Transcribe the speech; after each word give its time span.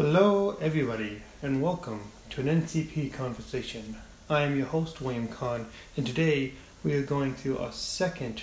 Hello, 0.00 0.56
everybody, 0.60 1.22
and 1.42 1.60
welcome 1.60 2.12
to 2.30 2.40
an 2.40 2.46
NCP 2.46 3.12
conversation. 3.12 3.96
I 4.30 4.42
am 4.42 4.56
your 4.56 4.66
host, 4.66 5.00
William 5.00 5.26
Kahn, 5.26 5.66
and 5.96 6.06
today 6.06 6.52
we 6.84 6.94
are 6.94 7.02
going 7.02 7.34
through 7.34 7.58
our 7.58 7.72
second 7.72 8.42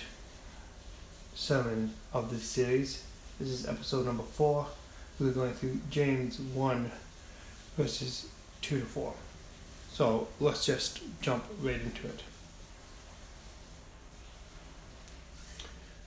sermon 1.34 1.94
of 2.12 2.30
this 2.30 2.42
series. 2.42 3.04
This 3.40 3.48
is 3.48 3.66
episode 3.66 4.04
number 4.04 4.22
four. 4.22 4.66
We're 5.18 5.32
going 5.32 5.54
through 5.54 5.80
James 5.88 6.38
1, 6.38 6.90
verses 7.78 8.28
2 8.60 8.80
to 8.80 8.84
4. 8.84 9.14
So 9.90 10.28
let's 10.38 10.66
just 10.66 11.00
jump 11.22 11.44
right 11.62 11.80
into 11.80 12.06
it. 12.06 12.22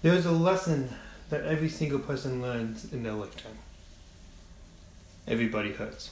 There 0.04 0.14
is 0.14 0.28
a 0.28 0.32
lesson 0.32 0.90
that 1.32 1.44
every 1.44 1.70
single 1.70 1.98
person 1.98 2.40
learns 2.40 2.94
in 2.94 3.02
their 3.02 3.14
lifetime. 3.14 3.58
Everybody 5.30 5.74
hurts. 5.74 6.10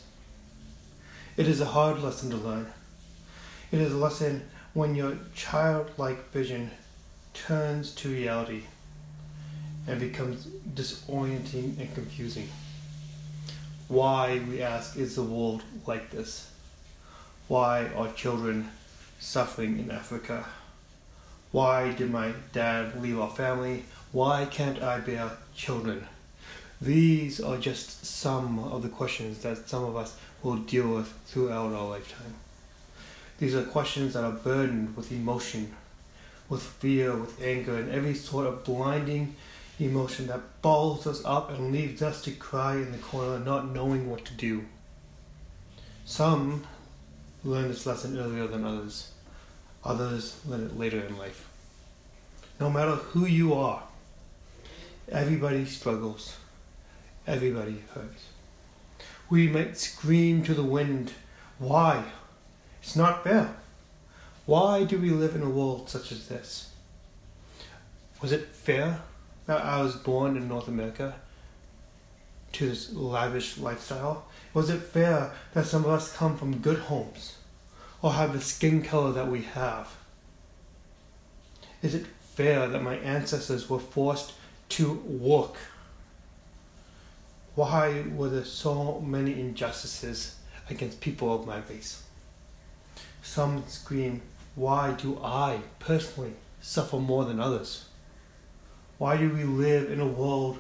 It 1.38 1.48
is 1.48 1.60
a 1.60 1.66
hard 1.66 2.04
lesson 2.04 2.30
to 2.30 2.38
learn. 2.38 2.68
It 3.72 3.82
is 3.82 3.92
a 3.92 3.98
lesson 3.98 4.48
when 4.76 4.94
your 4.94 5.18
childlike 5.34 6.30
vision 6.30 6.70
turns 7.34 7.96
to 7.96 8.10
reality 8.10 8.66
and 9.88 10.00
becomes 10.00 10.46
disorienting 10.76 11.80
and 11.80 11.92
confusing. 11.96 12.48
Why, 13.88 14.40
we 14.48 14.62
ask, 14.62 14.96
is 14.96 15.16
the 15.16 15.24
world 15.24 15.64
like 15.88 16.12
this? 16.12 16.52
Why 17.48 17.88
are 17.96 18.12
children 18.14 18.70
suffering 19.20 19.80
in 19.80 19.90
Africa? 19.90 20.46
Why 21.52 21.92
did 21.92 22.12
my 22.12 22.34
dad 22.54 23.02
leave 23.02 23.20
our 23.20 23.32
family? 23.32 23.86
Why 24.12 24.46
can't 24.46 24.84
I 24.84 25.00
bear 25.00 25.32
children? 25.56 26.06
These 26.82 27.40
are 27.40 27.58
just 27.58 28.06
some 28.06 28.60
of 28.60 28.84
the 28.84 28.90
questions 28.90 29.40
that 29.40 29.68
some 29.68 29.84
of 29.84 29.96
us 29.96 30.16
will 30.44 30.58
deal 30.58 30.88
with 30.94 31.12
throughout 31.26 31.74
our 31.74 31.90
lifetime. 31.90 32.36
These 33.40 33.56
are 33.56 33.64
questions 33.64 34.14
that 34.14 34.24
are 34.24 34.32
burdened 34.32 34.96
with 34.96 35.12
emotion, 35.12 35.76
with 36.50 36.62
fear, 36.62 37.16
with 37.16 37.42
anger, 37.42 37.78
and 37.78 37.92
every 37.92 38.14
sort 38.14 38.46
of 38.46 38.64
blinding 38.64 39.36
emotion 39.80 40.28
that 40.28 40.62
balls 40.62 41.08
us 41.08 41.24
up 41.26 41.50
and 41.50 41.72
leaves 41.72 42.02
us 42.02 42.22
to 42.24 42.32
cry 42.32 42.76
in 42.76 42.92
the 42.92 42.98
corner, 43.00 43.40
not 43.44 43.72
knowing 43.72 44.10
what 44.10 44.26
to 44.26 44.34
do. 44.34 44.66
Some 46.06 46.66
learn 47.44 47.70
this 47.70 47.86
lesson 47.86 48.18
earlier 48.20 48.48
than 48.48 48.66
others, 48.66 49.12
others 49.84 50.40
learn 50.48 50.66
it 50.66 50.78
later 50.78 51.00
in 51.00 51.18
life. 51.18 51.48
No 52.60 52.70
matter 52.70 52.96
who 52.96 53.26
you 53.26 53.54
are, 53.54 53.84
everybody 55.12 55.66
struggles 55.66 56.38
everybody 57.28 57.84
hurts. 57.94 58.30
We 59.30 59.48
might 59.48 59.78
scream 59.78 60.44
to 60.44 60.54
the 60.54 60.64
wind, 60.64 61.12
Why? 61.60 62.06
It's 62.82 62.96
not 62.96 63.24
fair. 63.24 63.56
Why 64.46 64.86
do 64.86 64.98
we 64.98 65.10
live 65.10 65.36
in 65.36 65.44
a 65.44 65.50
world 65.50 65.90
such 65.90 66.12
as 66.14 66.30
this? 66.30 66.72
Was 68.22 68.32
it 68.32 68.48
fair 68.48 69.02
that 69.46 69.64
I 69.64 69.82
was 69.82 69.96
born 69.96 70.38
in 70.38 70.48
North 70.48 70.70
America 70.70 71.16
to 72.54 72.70
this 72.70 72.94
lavish 72.94 73.58
lifestyle? 73.58 74.26
Was 74.54 74.70
it 74.70 74.80
fair 74.80 75.34
that 75.54 75.66
some 75.66 75.84
of 75.84 75.92
us 75.92 76.16
come 76.16 76.38
from 76.38 76.60
good 76.60 76.80
homes 76.80 77.38
or 78.02 78.14
have 78.14 78.32
the 78.32 78.42
skin 78.42 78.82
color 78.82 79.12
that 79.12 79.28
we 79.28 79.42
have? 79.42 79.94
Is 81.82 81.94
it 81.94 82.08
fair 82.36 82.68
that 82.68 82.82
my 82.82 82.96
ancestors 82.96 83.70
were 83.70 83.80
forced 83.80 84.34
to 84.70 84.94
work 84.94 85.56
why 87.58 88.04
were 88.16 88.30
there 88.30 88.46
so 88.46 89.02
many 89.02 89.40
injustices 89.40 90.36
against 90.70 91.02
people 91.02 91.34
of 91.34 91.48
my 91.48 91.58
race? 91.68 92.04
Some 93.24 93.64
scream, 93.68 94.22
Why 94.54 94.92
do 94.92 95.20
I 95.24 95.62
personally 95.80 96.34
suffer 96.62 96.98
more 96.98 97.26
than 97.26 97.40
others? 97.40 97.86
Why 99.00 99.18
do 99.18 99.34
we 99.34 99.44
live 99.44 99.92
in 99.92 100.00
a 100.00 100.06
world 100.06 100.60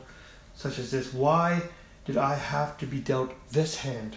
such 0.55 0.79
as 0.79 0.89
this? 0.89 1.13
Why 1.13 1.61
did 2.05 2.17
I 2.17 2.33
have 2.33 2.79
to 2.79 2.87
be 2.87 2.97
dealt 2.97 3.31
this 3.51 3.75
hand? 3.75 4.15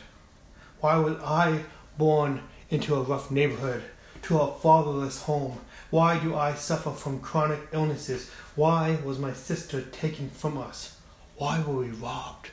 Why 0.80 0.96
was 0.96 1.18
I 1.22 1.64
born 1.98 2.40
into 2.70 2.94
a 2.94 3.02
rough 3.02 3.30
neighborhood, 3.30 3.82
to 4.22 4.40
a 4.40 4.54
fatherless 4.54 5.24
home? 5.24 5.58
Why 5.90 6.18
do 6.18 6.34
I 6.34 6.54
suffer 6.54 6.92
from 6.92 7.20
chronic 7.20 7.60
illnesses? 7.72 8.30
Why 8.56 8.96
was 9.04 9.18
my 9.18 9.34
sister 9.34 9.82
taken 9.82 10.30
from 10.30 10.56
us? 10.56 10.96
Why 11.36 11.62
were 11.62 11.76
we 11.76 11.90
robbed? 11.90 12.52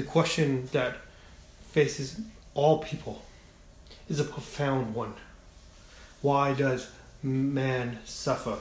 The 0.00 0.06
question 0.06 0.66
that 0.72 0.96
faces 1.72 2.18
all 2.54 2.78
people 2.78 3.20
is 4.08 4.18
a 4.18 4.24
profound 4.24 4.94
one. 4.94 5.12
Why 6.22 6.54
does 6.54 6.90
man 7.22 7.98
suffer? 8.06 8.56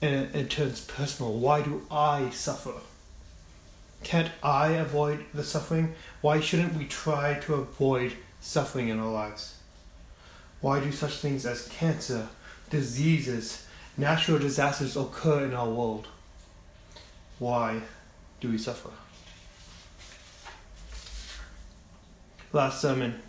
And 0.00 0.34
it 0.34 0.48
turns 0.48 0.80
personal. 0.80 1.34
Why 1.34 1.60
do 1.60 1.86
I 1.90 2.30
suffer? 2.30 2.72
Can't 4.02 4.30
I 4.42 4.68
avoid 4.68 5.26
the 5.34 5.44
suffering? 5.44 5.94
Why 6.22 6.40
shouldn't 6.40 6.74
we 6.74 6.86
try 6.86 7.34
to 7.40 7.54
avoid 7.54 8.14
suffering 8.40 8.88
in 8.88 8.98
our 8.98 9.12
lives? 9.12 9.58
Why 10.62 10.80
do 10.80 10.90
such 10.90 11.16
things 11.18 11.44
as 11.44 11.68
cancer, 11.68 12.28
diseases, 12.70 13.66
natural 13.98 14.38
disasters 14.38 14.96
occur 14.96 15.44
in 15.44 15.52
our 15.52 15.68
world? 15.68 16.06
Why 17.38 17.82
do 18.40 18.48
we 18.48 18.56
suffer? 18.56 18.90
Last 22.54 22.80
sermon, 22.80 23.20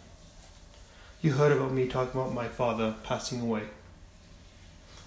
you 1.20 1.32
heard 1.32 1.52
about 1.52 1.72
me 1.72 1.88
talking 1.88 2.22
about 2.22 2.32
my 2.32 2.48
father 2.48 2.94
passing 3.04 3.42
away. 3.42 3.64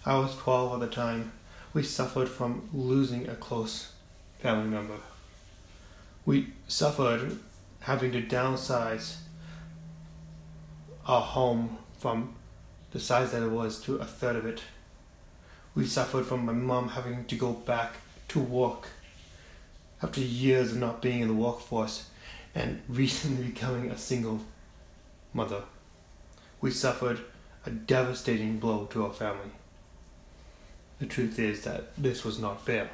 I 0.05 0.19
was 0.19 0.35
12 0.39 0.73
at 0.73 0.81
the 0.81 0.93
time. 0.93 1.31
We 1.73 1.85
suffered 1.85 2.29
from 2.29 2.69
losing 2.75 3.29
a 3.29 3.37
close 3.37 3.93
family 4.41 4.71
member. 4.71 4.97
We 6.27 6.49
suffered 6.67 7.39
having 7.79 8.11
to 8.11 8.21
downsize 8.21 9.19
our 11.07 11.23
home 11.23 11.79
from 12.01 12.35
the 12.91 12.99
size 12.99 13.31
that 13.31 13.45
it 13.45 13.53
was 13.53 13.81
to 13.83 13.99
a 13.99 14.05
third 14.05 14.35
of 14.35 14.47
it. 14.47 14.63
We 15.77 15.87
suffered 15.87 16.27
from 16.27 16.45
my 16.45 16.53
mom 16.53 16.89
having 16.89 17.25
to 17.27 17.37
go 17.37 17.53
back 17.53 17.93
to 18.29 18.41
work 18.41 18.89
after 20.03 20.21
years 20.21 20.73
of 20.73 20.79
not 20.79 21.01
being 21.01 21.21
in 21.21 21.29
the 21.29 21.35
workforce 21.35 22.07
and 22.59 22.83
recently 22.89 23.45
becoming 23.45 23.89
a 23.89 23.97
single 23.97 24.41
mother. 25.33 25.63
We 26.61 26.73
suffered 26.73 27.21
a 27.65 27.71
devastating 27.71 28.59
blow 28.59 28.87
to 28.87 29.05
our 29.05 29.13
family. 29.13 29.53
The 30.99 31.07
truth 31.07 31.39
is 31.39 31.63
that 31.63 31.97
this 31.97 32.25
was 32.25 32.41
not 32.41 32.67
fair. 32.67 32.91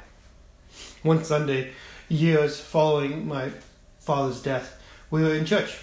One 1.01 1.23
Sunday, 1.23 1.71
years 2.07 2.59
following 2.59 3.27
my 3.27 3.49
father's 3.97 4.39
death, 4.43 4.79
we 5.09 5.23
were 5.23 5.33
in 5.33 5.45
church 5.45 5.79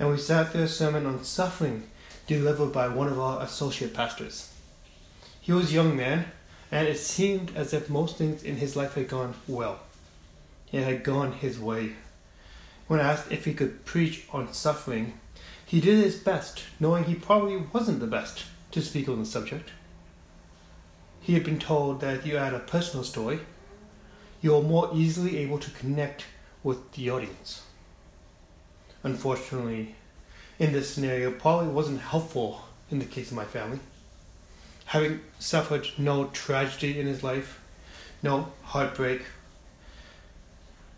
and 0.00 0.10
we 0.10 0.18
sat 0.18 0.50
through 0.50 0.64
a 0.64 0.68
sermon 0.68 1.06
on 1.06 1.22
suffering 1.22 1.84
delivered 2.26 2.72
by 2.72 2.88
one 2.88 3.06
of 3.06 3.20
our 3.20 3.40
associate 3.40 3.94
pastors. 3.94 4.52
He 5.40 5.52
was 5.52 5.70
a 5.70 5.74
young 5.74 5.96
man, 5.96 6.24
and 6.72 6.88
it 6.88 6.98
seemed 6.98 7.54
as 7.54 7.72
if 7.72 7.88
most 7.88 8.16
things 8.16 8.42
in 8.42 8.56
his 8.56 8.74
life 8.74 8.94
had 8.94 9.08
gone 9.08 9.34
well. 9.46 9.78
It 10.72 10.82
had 10.82 11.04
gone 11.04 11.34
his 11.34 11.60
way. 11.60 11.92
When 12.86 13.00
asked 13.00 13.32
if 13.32 13.46
he 13.46 13.54
could 13.54 13.84
preach 13.84 14.26
on 14.30 14.52
suffering, 14.52 15.14
he 15.64 15.80
did 15.80 16.02
his 16.04 16.16
best, 16.16 16.64
knowing 16.78 17.04
he 17.04 17.14
probably 17.14 17.56
wasn't 17.56 18.00
the 18.00 18.06
best 18.06 18.44
to 18.72 18.82
speak 18.82 19.08
on 19.08 19.18
the 19.18 19.26
subject. 19.26 19.70
He 21.20 21.32
had 21.32 21.44
been 21.44 21.58
told 21.58 22.00
that 22.00 22.18
if 22.18 22.26
you 22.26 22.36
had 22.36 22.52
a 22.52 22.58
personal 22.58 23.02
story, 23.02 23.40
you 24.42 24.54
are 24.54 24.62
more 24.62 24.90
easily 24.92 25.38
able 25.38 25.58
to 25.58 25.70
connect 25.70 26.26
with 26.62 26.92
the 26.92 27.10
audience. 27.10 27.62
Unfortunately, 29.02 29.94
in 30.58 30.72
this 30.72 30.90
scenario, 30.90 31.30
probably 31.30 31.68
wasn't 31.68 32.00
helpful 32.00 32.66
in 32.90 32.98
the 32.98 33.06
case 33.06 33.30
of 33.30 33.36
my 33.36 33.44
family. 33.44 33.80
Having 34.86 35.20
suffered 35.38 35.88
no 35.96 36.26
tragedy 36.26 37.00
in 37.00 37.06
his 37.06 37.22
life, 37.22 37.60
no 38.22 38.52
heartbreak, 38.62 39.22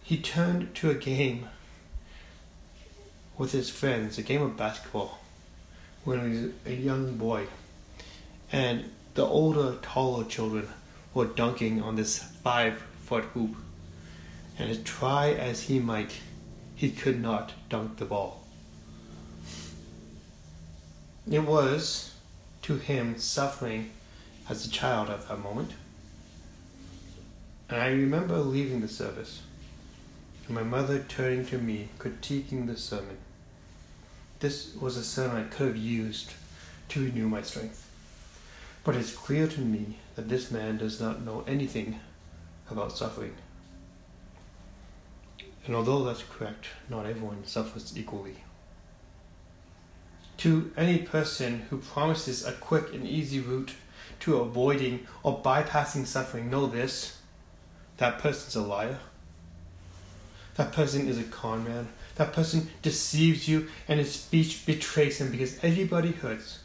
he 0.02 0.18
turned 0.18 0.74
to 0.74 0.90
a 0.90 0.94
game 0.94 1.48
with 3.38 3.52
his 3.52 3.70
friends 3.70 4.18
a 4.18 4.22
game 4.22 4.42
of 4.42 4.56
basketball 4.56 5.18
when 6.04 6.20
he 6.20 6.42
was 6.42 6.52
a 6.64 6.72
young 6.72 7.16
boy. 7.16 7.46
And 8.52 8.90
the 9.14 9.24
older, 9.24 9.76
taller 9.82 10.24
children 10.24 10.68
were 11.12 11.26
dunking 11.26 11.82
on 11.82 11.96
this 11.96 12.18
five 12.18 12.82
foot 13.02 13.24
hoop. 13.34 13.56
And 14.58 14.84
try 14.84 15.30
as 15.32 15.64
he 15.64 15.78
might, 15.78 16.12
he 16.74 16.90
could 16.90 17.20
not 17.20 17.52
dunk 17.68 17.96
the 17.96 18.04
ball. 18.04 18.42
It 21.30 21.42
was, 21.42 22.14
to 22.62 22.76
him, 22.76 23.18
suffering 23.18 23.90
as 24.48 24.64
a 24.64 24.70
child 24.70 25.10
at 25.10 25.28
that 25.28 25.40
moment. 25.40 25.72
And 27.68 27.80
I 27.80 27.88
remember 27.88 28.38
leaving 28.38 28.80
the 28.80 28.88
service 28.88 29.42
and 30.46 30.54
my 30.54 30.62
mother 30.62 31.04
turning 31.08 31.44
to 31.46 31.58
me, 31.58 31.88
critiquing 31.98 32.66
the 32.66 32.76
sermon. 32.76 33.18
This 34.38 34.74
was 34.74 34.96
a 34.96 35.04
sermon 35.04 35.44
I 35.44 35.48
could 35.48 35.68
have 35.68 35.76
used 35.76 36.32
to 36.90 37.04
renew 37.04 37.28
my 37.28 37.42
strength. 37.42 37.88
But 38.84 38.94
it's 38.94 39.14
clear 39.14 39.48
to 39.48 39.60
me 39.60 39.98
that 40.14 40.28
this 40.28 40.50
man 40.50 40.78
does 40.78 41.00
not 41.00 41.22
know 41.22 41.42
anything 41.46 42.00
about 42.70 42.96
suffering. 42.96 43.34
And 45.66 45.74
although 45.74 46.04
that's 46.04 46.22
correct, 46.22 46.66
not 46.88 47.06
everyone 47.06 47.44
suffers 47.44 47.96
equally. 47.96 48.36
To 50.38 50.70
any 50.76 50.98
person 50.98 51.62
who 51.70 51.78
promises 51.78 52.46
a 52.46 52.52
quick 52.52 52.92
and 52.92 53.06
easy 53.06 53.40
route 53.40 53.72
to 54.20 54.36
avoiding 54.36 55.06
or 55.22 55.42
bypassing 55.42 56.06
suffering, 56.06 56.50
know 56.50 56.66
this 56.66 57.18
that 57.96 58.18
person's 58.18 58.54
a 58.54 58.60
liar. 58.60 58.98
That 60.56 60.72
person 60.72 61.06
is 61.08 61.18
a 61.18 61.24
con 61.24 61.64
man. 61.64 61.88
That 62.16 62.32
person 62.32 62.70
deceives 62.82 63.46
you 63.46 63.68
and 63.88 64.00
his 64.00 64.12
speech 64.12 64.64
betrays 64.64 65.20
him 65.20 65.30
because 65.30 65.62
everybody 65.62 66.12
hurts. 66.12 66.60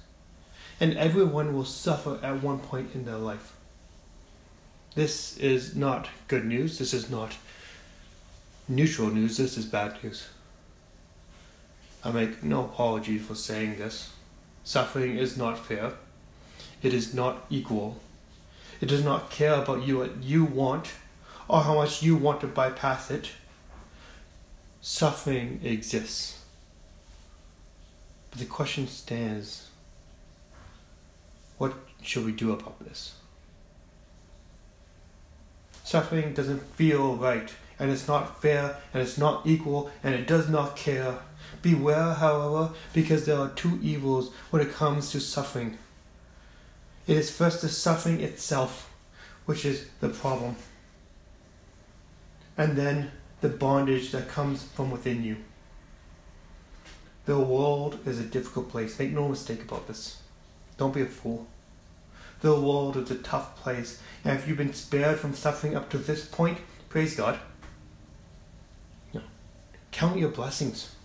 And 0.79 0.97
everyone 0.97 1.53
will 1.53 1.65
suffer 1.65 2.19
at 2.23 2.41
one 2.41 2.59
point 2.59 2.95
in 2.95 3.05
their 3.05 3.17
life. 3.17 3.53
This 4.95 5.37
is 5.37 5.75
not 5.75 6.09
good 6.27 6.45
news. 6.45 6.79
This 6.79 6.93
is 6.93 7.09
not 7.09 7.35
neutral 8.67 9.09
news. 9.09 9.37
This 9.37 9.57
is 9.57 9.65
bad 9.65 10.01
news. 10.03 10.27
I 12.03 12.11
make 12.11 12.43
no 12.43 12.65
apology 12.65 13.17
for 13.19 13.35
saying 13.35 13.77
this. 13.77 14.11
Suffering 14.63 15.17
is 15.17 15.37
not 15.37 15.63
fair. 15.63 15.93
It 16.81 16.93
is 16.93 17.13
not 17.13 17.45
equal. 17.49 17.99
It 18.79 18.87
does 18.87 19.03
not 19.03 19.29
care 19.29 19.53
about 19.53 19.83
you 19.83 19.99
what 19.99 20.23
you 20.23 20.45
want 20.45 20.93
or 21.47 21.61
how 21.61 21.75
much 21.75 22.01
you 22.01 22.15
want 22.15 22.41
to 22.41 22.47
bypass 22.47 23.11
it. 23.11 23.31
Suffering 24.81 25.59
exists. 25.63 26.39
But 28.31 28.39
the 28.39 28.45
question 28.45 28.87
stands 28.87 29.69
what 31.59 31.75
should 32.01 32.25
we 32.25 32.31
do 32.31 32.51
about 32.51 32.79
this? 32.79 33.13
Suffering 35.83 36.33
doesn't 36.33 36.63
feel 36.75 37.15
right, 37.15 37.53
and 37.77 37.91
it's 37.91 38.07
not 38.07 38.41
fair, 38.41 38.77
and 38.91 39.03
it's 39.03 39.19
not 39.19 39.45
equal, 39.45 39.91
and 40.03 40.15
it 40.15 40.25
does 40.25 40.49
not 40.49 40.75
care. 40.75 41.19
Beware, 41.61 42.13
however, 42.15 42.73
because 42.93 43.27
there 43.27 43.37
are 43.37 43.49
two 43.49 43.77
evils 43.83 44.31
when 44.49 44.63
it 44.63 44.73
comes 44.73 45.11
to 45.11 45.19
suffering. 45.19 45.77
It 47.05 47.17
is 47.17 47.29
first 47.29 47.61
the 47.61 47.69
suffering 47.69 48.21
itself, 48.21 48.91
which 49.45 49.63
is 49.63 49.87
the 49.99 50.09
problem, 50.09 50.55
and 52.57 52.75
then 52.75 53.11
the 53.41 53.49
bondage 53.49 54.11
that 54.11 54.29
comes 54.29 54.63
from 54.63 54.91
within 54.91 55.23
you. 55.23 55.37
The 57.25 57.39
world 57.39 57.99
is 58.05 58.19
a 58.19 58.23
difficult 58.23 58.69
place. 58.69 58.97
Make 58.97 59.11
no 59.11 59.27
mistake 59.27 59.63
about 59.63 59.87
this. 59.87 60.21
Don't 60.77 60.93
be 60.93 61.01
a 61.01 61.05
fool. 61.05 61.47
The 62.41 62.59
world 62.59 62.97
is 62.97 63.11
a 63.11 63.15
tough 63.15 63.55
place, 63.57 64.01
and 64.23 64.37
if 64.37 64.47
you've 64.47 64.57
been 64.57 64.73
spared 64.73 65.19
from 65.19 65.35
suffering 65.35 65.75
up 65.75 65.89
to 65.91 65.99
this 65.99 66.25
point, 66.25 66.57
praise 66.89 67.15
God. 67.15 67.39
Count 69.91 70.17
your 70.17 70.29
blessings. 70.29 70.95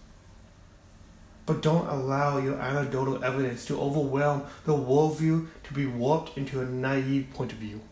But 1.44 1.60
don't 1.60 1.86
allow 1.88 2.38
your 2.38 2.54
anecdotal 2.54 3.22
evidence 3.22 3.66
to 3.66 3.80
overwhelm 3.80 4.44
the 4.64 4.72
worldview 4.72 5.48
to 5.64 5.74
be 5.74 5.86
warped 5.86 6.38
into 6.38 6.60
a 6.60 6.64
naive 6.64 7.28
point 7.34 7.52
of 7.52 7.58
view. 7.58 7.82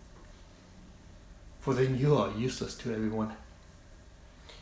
For 1.61 1.75
then 1.75 1.99
you 1.99 2.17
are 2.17 2.31
useless 2.37 2.75
to 2.79 2.93
everyone. 2.95 3.35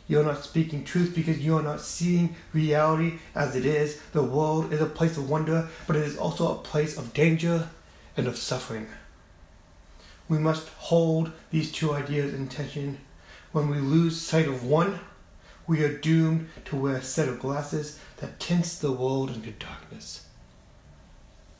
You're 0.07 0.23
not 0.23 0.43
speaking 0.43 0.83
truth 0.83 1.15
because 1.15 1.39
you 1.39 1.57
are 1.57 1.63
not 1.63 1.81
seeing 1.81 2.35
reality 2.51 3.19
as 3.35 3.55
it 3.55 3.65
is. 3.65 4.01
The 4.11 4.23
world 4.23 4.73
is 4.73 4.81
a 4.81 4.85
place 4.85 5.17
of 5.17 5.29
wonder, 5.29 5.69
but 5.87 5.95
it 5.95 6.03
is 6.03 6.17
also 6.17 6.51
a 6.51 6.61
place 6.61 6.97
of 6.97 7.13
danger 7.13 7.69
and 8.17 8.27
of 8.27 8.37
suffering. 8.37 8.87
We 10.27 10.37
must 10.37 10.67
hold 10.69 11.31
these 11.51 11.71
two 11.71 11.93
ideas 11.93 12.33
in 12.33 12.47
tension. 12.47 12.99
When 13.51 13.69
we 13.69 13.77
lose 13.77 14.19
sight 14.19 14.47
of 14.47 14.63
one, 14.63 14.99
we 15.67 15.83
are 15.83 15.97
doomed 15.97 16.49
to 16.65 16.75
wear 16.75 16.97
a 16.97 17.01
set 17.01 17.29
of 17.29 17.39
glasses 17.39 17.99
that 18.17 18.39
tints 18.39 18.77
the 18.77 18.91
world 18.91 19.29
into 19.29 19.51
darkness. 19.51 20.25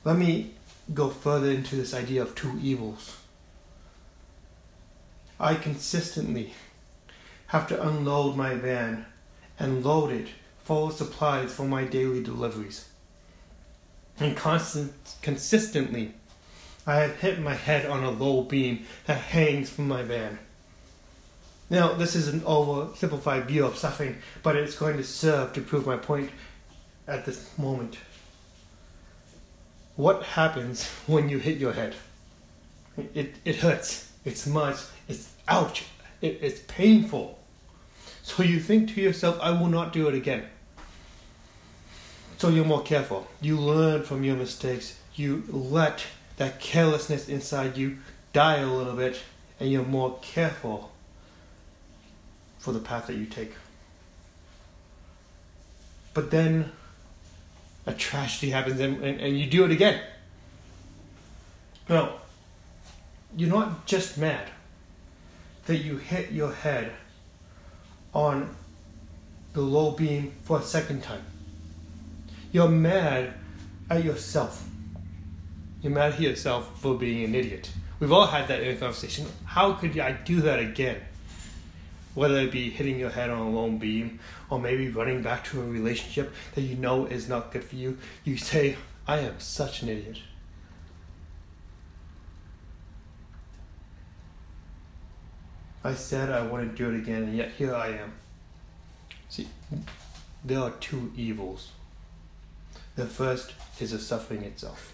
Let 0.03 0.17
me 0.17 0.55
go 0.93 1.09
further 1.09 1.49
into 1.49 1.77
this 1.77 1.93
idea 1.93 2.21
of 2.21 2.35
two 2.35 2.59
evils. 2.61 3.17
I 5.39 5.55
consistently 5.55 6.53
have 7.53 7.67
to 7.67 7.87
unload 7.87 8.35
my 8.35 8.55
van 8.55 9.05
and 9.59 9.85
load 9.85 10.11
it 10.11 10.27
full 10.63 10.87
of 10.87 10.93
supplies 10.93 11.53
for 11.53 11.65
my 11.65 11.83
daily 11.83 12.23
deliveries. 12.23 12.89
And 14.19 14.35
constant, 14.35 14.91
consistently, 15.21 16.15
I 16.87 16.95
have 16.95 17.17
hit 17.17 17.39
my 17.39 17.53
head 17.53 17.85
on 17.85 18.03
a 18.03 18.09
low 18.09 18.41
beam 18.41 18.87
that 19.05 19.19
hangs 19.19 19.69
from 19.69 19.87
my 19.87 20.01
van. 20.01 20.39
Now, 21.69 21.93
this 21.93 22.15
is 22.15 22.27
an 22.27 22.39
oversimplified 22.41 23.45
view 23.45 23.67
of 23.67 23.77
suffering, 23.77 24.17
but 24.41 24.55
it's 24.55 24.75
going 24.75 24.97
to 24.97 25.03
serve 25.03 25.53
to 25.53 25.61
prove 25.61 25.85
my 25.85 25.97
point 25.97 26.31
at 27.07 27.23
this 27.23 27.55
moment. 27.55 27.99
What 29.95 30.23
happens 30.23 30.89
when 31.05 31.29
you 31.29 31.37
hit 31.37 31.59
your 31.59 31.73
head? 31.73 31.93
It, 33.13 33.35
it 33.45 33.57
hurts. 33.57 34.11
It's 34.25 34.47
much. 34.47 34.77
It's 35.07 35.31
ouch. 35.47 35.83
It, 36.19 36.39
it's 36.41 36.61
painful. 36.67 37.37
So 38.23 38.41
you 38.41 38.59
think 38.59 38.93
to 38.95 39.01
yourself, 39.01 39.37
I 39.41 39.51
will 39.51 39.67
not 39.67 39.93
do 39.93 40.07
it 40.07 40.15
again. 40.15 40.45
So 42.37 42.49
you're 42.49 42.65
more 42.65 42.81
careful. 42.81 43.27
You 43.41 43.59
learn 43.59 44.03
from 44.03 44.23
your 44.23 44.35
mistakes. 44.35 44.97
You 45.13 45.43
let 45.49 46.05
that 46.37 46.59
carelessness 46.59 47.29
inside 47.29 47.77
you 47.77 47.97
die 48.31 48.57
a 48.57 48.65
little 48.65 48.95
bit, 48.95 49.21
and 49.59 49.69
you're 49.69 49.83
more 49.83 50.17
careful 50.21 50.91
for 52.57 52.71
the 52.71 52.79
path 52.79 53.07
that 53.07 53.17
you 53.17 53.25
take. 53.25 53.51
But 56.13 56.31
then 56.31 56.71
a 57.85 57.93
tragedy 57.93 58.51
happens 58.51 58.79
and, 58.79 59.03
and, 59.03 59.19
and 59.19 59.37
you 59.37 59.47
do 59.47 59.65
it 59.65 59.71
again. 59.71 60.01
No, 61.89 62.13
you're 63.35 63.49
not 63.49 63.85
just 63.85 64.17
mad 64.17 64.49
that 65.65 65.77
you 65.77 65.97
hit 65.97 66.31
your 66.31 66.53
head 66.53 66.93
on 68.13 68.55
the 69.53 69.61
low 69.61 69.91
beam 69.91 70.33
for 70.43 70.59
a 70.59 70.63
second 70.63 71.03
time. 71.03 71.23
You're 72.51 72.69
mad 72.69 73.33
at 73.89 74.03
yourself. 74.03 74.67
You're 75.81 75.93
mad 75.93 76.13
at 76.13 76.19
yourself 76.19 76.79
for 76.79 76.95
being 76.97 77.23
an 77.23 77.35
idiot. 77.35 77.71
We've 77.99 78.11
all 78.11 78.27
had 78.27 78.47
that 78.47 78.61
in 78.61 78.75
a 78.75 78.79
conversation. 78.79 79.25
How 79.45 79.73
could 79.73 79.97
I 79.99 80.11
do 80.11 80.41
that 80.41 80.59
again? 80.59 81.01
whether 82.15 82.37
it 82.39 82.51
be 82.51 82.69
hitting 82.69 82.99
your 82.99 83.09
head 83.09 83.29
on 83.29 83.39
a 83.39 83.49
lone 83.49 83.77
beam 83.77 84.19
or 84.49 84.59
maybe 84.59 84.89
running 84.89 85.21
back 85.21 85.43
to 85.45 85.61
a 85.61 85.65
relationship 85.65 86.31
that 86.55 86.61
you 86.61 86.75
know 86.75 87.05
is 87.05 87.27
not 87.27 87.51
good 87.51 87.63
for 87.63 87.75
you, 87.75 87.97
you 88.23 88.37
say, 88.37 88.75
I 89.07 89.19
am 89.19 89.39
such 89.39 89.81
an 89.81 89.89
idiot. 89.89 90.19
I 95.83 95.95
said 95.95 96.29
I 96.29 96.41
wouldn't 96.41 96.75
do 96.75 96.89
it 96.89 96.97
again, 96.97 97.23
and 97.23 97.35
yet 97.35 97.51
here 97.57 97.75
I 97.75 97.89
am. 97.89 98.13
See, 99.27 99.47
there 100.43 100.59
are 100.59 100.71
two 100.71 101.11
evils. 101.15 101.71
The 102.95 103.05
first 103.05 103.53
is 103.79 103.91
the 103.91 103.99
suffering 103.99 104.43
itself. 104.43 104.93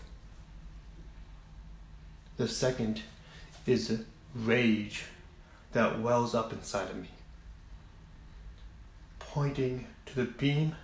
The 2.37 2.47
second 2.47 3.01
is 3.67 4.01
rage 4.33 5.05
that 5.73 6.01
wells 6.01 6.33
up 6.33 6.53
inside 6.53 6.89
of 6.89 6.95
me, 6.95 7.09
pointing 9.19 9.85
to 10.07 10.15
the 10.15 10.25
beam 10.25 10.75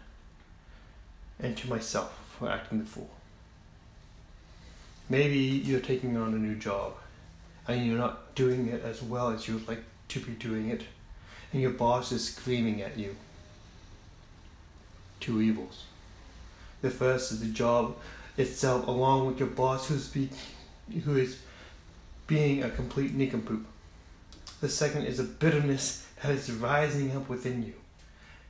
and 1.39 1.57
to 1.57 1.69
myself 1.69 2.35
for 2.37 2.49
acting 2.49 2.79
the 2.79 2.85
fool. 2.85 3.09
Maybe 5.09 5.37
you're 5.37 5.79
taking 5.79 6.17
on 6.17 6.33
a 6.33 6.37
new 6.37 6.55
job 6.55 6.93
and 7.67 7.85
you're 7.85 7.97
not 7.97 8.35
doing 8.35 8.67
it 8.67 8.83
as 8.83 9.01
well 9.01 9.29
as 9.29 9.47
you'd 9.47 9.67
like 9.67 9.83
to 10.09 10.19
be 10.19 10.33
doing 10.33 10.69
it, 10.69 10.83
and 11.51 11.61
your 11.61 11.71
boss 11.71 12.11
is 12.11 12.33
screaming 12.33 12.81
at 12.81 12.97
you. 12.97 13.15
Two 15.19 15.41
evils. 15.41 15.85
The 16.81 16.89
first 16.89 17.31
is 17.31 17.39
the 17.39 17.47
job 17.47 17.95
itself, 18.37 18.87
along 18.87 19.27
with 19.27 19.39
your 19.39 19.49
boss 19.49 19.87
who's 19.87 20.07
be, 20.09 20.29
who 21.03 21.17
is 21.17 21.39
being 22.27 22.63
a 22.63 22.69
complete 22.69 23.13
nincompoop. 23.13 23.65
The 24.61 24.69
second 24.69 25.05
is 25.05 25.19
a 25.19 25.23
bitterness 25.23 26.05
that 26.21 26.31
is 26.31 26.51
rising 26.51 27.15
up 27.15 27.29
within 27.29 27.63
you, 27.63 27.73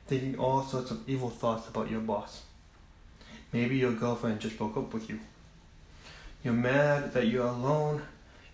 thinking 0.06 0.38
all 0.38 0.62
sorts 0.62 0.90
of 0.90 1.08
evil 1.08 1.30
thoughts 1.30 1.68
about 1.68 1.90
your 1.90 2.00
boss. 2.00 2.42
Maybe 3.52 3.76
your 3.76 3.92
girlfriend 3.92 4.40
just 4.40 4.58
broke 4.58 4.76
up 4.76 4.92
with 4.92 5.08
you. 5.08 5.20
You're 6.44 6.54
mad 6.54 7.12
that 7.14 7.26
you're 7.26 7.46
alone, 7.46 8.02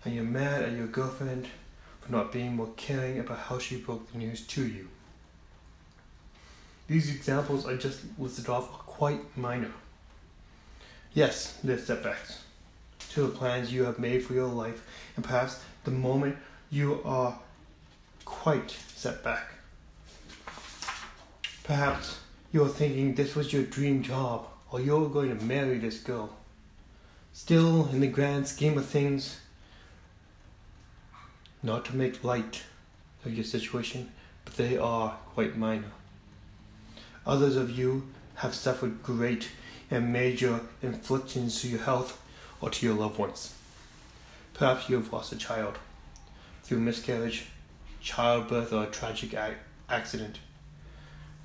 and 0.05 0.15
you're 0.15 0.23
mad 0.23 0.63
at 0.63 0.73
your 0.73 0.87
girlfriend 0.87 1.47
for 2.03 2.11
not 2.11 2.31
being 2.31 2.55
more 2.55 2.71
caring 2.75 3.19
about 3.19 3.39
how 3.39 3.59
she 3.59 3.77
broke 3.77 4.11
the 4.11 4.17
news 4.17 4.45
to 4.47 4.65
you. 4.65 4.87
These 6.87 7.15
examples 7.15 7.65
I 7.65 7.75
just 7.75 8.01
listed 8.19 8.49
off 8.49 8.73
are 8.73 8.83
quite 8.83 9.37
minor. 9.37 9.71
Yes, 11.13 11.59
they're 11.63 11.77
setbacks 11.77 12.43
to 13.11 13.21
the 13.21 13.29
plans 13.29 13.71
you 13.71 13.83
have 13.83 13.99
made 13.99 14.25
for 14.25 14.33
your 14.33 14.47
life, 14.47 14.85
and 15.15 15.23
perhaps 15.23 15.61
the 15.83 15.91
moment 15.91 16.37
you 16.69 17.01
are 17.05 17.37
quite 18.25 18.71
set 18.71 19.23
back. 19.23 19.51
Perhaps 21.63 22.19
you're 22.51 22.67
thinking 22.67 23.13
this 23.13 23.35
was 23.35 23.53
your 23.53 23.63
dream 23.63 24.01
job, 24.01 24.47
or 24.71 24.81
you're 24.81 25.09
going 25.09 25.37
to 25.37 25.45
marry 25.45 25.77
this 25.77 25.99
girl. 25.99 26.35
Still, 27.31 27.87
in 27.89 27.99
the 27.99 28.07
grand 28.07 28.47
scheme 28.47 28.77
of 28.77 28.85
things, 28.85 29.39
not 31.63 31.85
to 31.85 31.95
make 31.95 32.23
light 32.23 32.63
of 33.25 33.33
your 33.33 33.45
situation, 33.45 34.11
but 34.43 34.57
they 34.57 34.77
are 34.77 35.17
quite 35.33 35.57
minor. 35.57 35.91
Others 37.25 37.55
of 37.55 37.71
you 37.71 38.07
have 38.35 38.53
suffered 38.53 39.01
great 39.01 39.49
and 39.89 40.11
major 40.11 40.59
inflictions 40.81 41.61
to 41.61 41.69
your 41.69 41.79
health 41.81 42.21
or 42.59 42.69
to 42.69 42.85
your 42.85 42.95
loved 42.95 43.17
ones. 43.17 43.53
Perhaps 44.53 44.89
you 44.89 44.97
have 44.97 45.11
lost 45.11 45.31
a 45.31 45.37
child 45.37 45.77
through 46.63 46.79
miscarriage, 46.79 47.47
childbirth, 48.01 48.73
or 48.73 48.83
a 48.83 48.87
tragic 48.87 49.35
accident. 49.89 50.39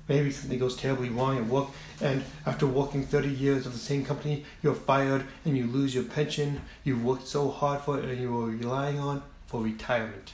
Maybe 0.07 0.31
something 0.31 0.57
goes 0.57 0.75
terribly 0.75 1.09
wrong 1.09 1.37
at 1.37 1.45
work, 1.45 1.67
and 2.01 2.23
after 2.45 2.65
working 2.65 3.05
30 3.05 3.29
years 3.29 3.65
of 3.65 3.73
the 3.73 3.79
same 3.79 4.03
company, 4.03 4.43
you're 4.63 4.73
fired 4.73 5.23
and 5.45 5.55
you 5.55 5.67
lose 5.67 5.93
your 5.93 6.03
pension 6.03 6.61
you've 6.83 7.05
worked 7.05 7.27
so 7.27 7.49
hard 7.49 7.81
for 7.81 7.99
it 7.99 8.05
and 8.05 8.19
you 8.19 8.33
were 8.33 8.47
relying 8.47 8.99
on 8.99 9.21
for 9.49 9.63
retirement. 9.63 10.33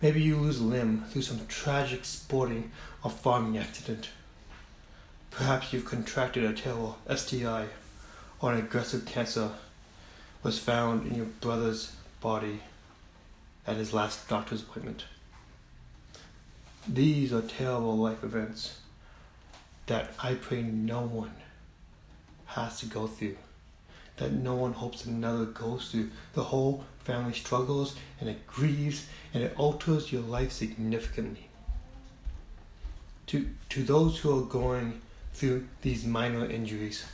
Maybe 0.00 0.22
you 0.22 0.36
lose 0.36 0.60
a 0.60 0.64
limb 0.64 1.02
through 1.08 1.22
some 1.22 1.44
tragic 1.48 2.04
sporting 2.04 2.70
or 3.02 3.10
farming 3.10 3.58
accident. 3.58 4.10
Perhaps 5.32 5.72
you've 5.72 5.84
contracted 5.84 6.44
a 6.44 6.52
terrible 6.52 6.98
STI 7.12 7.66
or 8.40 8.52
an 8.52 8.58
aggressive 8.60 9.06
cancer 9.06 9.50
was 10.44 10.60
found 10.60 11.08
in 11.08 11.16
your 11.16 11.26
brother's 11.26 11.96
body 12.20 12.60
at 13.66 13.76
his 13.76 13.92
last 13.92 14.28
doctor's 14.28 14.62
appointment. 14.62 15.06
These 16.86 17.32
are 17.32 17.42
terrible 17.42 17.96
life 17.96 18.22
events 18.22 18.78
that 19.86 20.10
I 20.22 20.34
pray 20.34 20.62
no 20.62 21.00
one 21.00 21.34
has 22.46 22.78
to 22.78 22.86
go 22.86 23.08
through, 23.08 23.36
that 24.16 24.32
no 24.32 24.54
one 24.54 24.72
hopes 24.72 25.04
another 25.04 25.44
goes 25.44 25.90
through. 25.90 26.10
The 26.34 26.44
whole 26.44 26.84
family 27.04 27.34
struggles 27.34 27.96
and 28.20 28.28
it 28.28 28.46
grieves 28.46 29.06
and 29.34 29.42
it 29.42 29.58
alters 29.58 30.12
your 30.12 30.22
life 30.22 30.52
significantly. 30.52 31.48
To, 33.28 33.48
to 33.70 33.82
those 33.82 34.18
who 34.18 34.38
are 34.38 34.46
going 34.46 35.00
through 35.34 35.66
these 35.82 36.04
minor 36.04 36.48
injuries, 36.48 37.04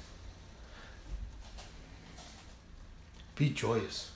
be 3.34 3.50
joyous 3.50 4.10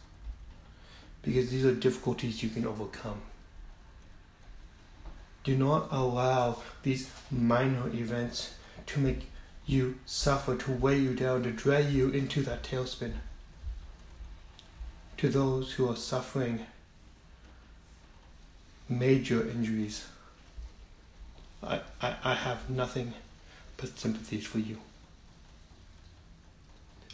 because 1.22 1.50
these 1.50 1.64
are 1.64 1.74
difficulties 1.74 2.42
you 2.42 2.48
can 2.48 2.66
overcome. 2.66 3.20
Do 5.42 5.56
not 5.56 5.88
allow 5.90 6.62
these 6.82 7.10
minor 7.30 7.88
events 7.88 8.54
to 8.86 9.00
make 9.00 9.28
you 9.66 9.98
suffer, 10.06 10.56
to 10.56 10.72
weigh 10.72 10.98
you 10.98 11.14
down, 11.14 11.42
to 11.42 11.50
drag 11.50 11.90
you 11.90 12.08
into 12.10 12.42
that 12.42 12.62
tailspin. 12.62 13.14
To 15.18 15.28
those 15.28 15.72
who 15.72 15.88
are 15.88 15.96
suffering 15.96 16.66
major 18.88 19.48
injuries, 19.48 20.06
I, 21.62 21.80
I, 22.00 22.16
I 22.22 22.34
have 22.34 22.70
nothing 22.70 23.14
but 23.76 23.98
sympathies 23.98 24.46
for 24.46 24.58
you. 24.58 24.78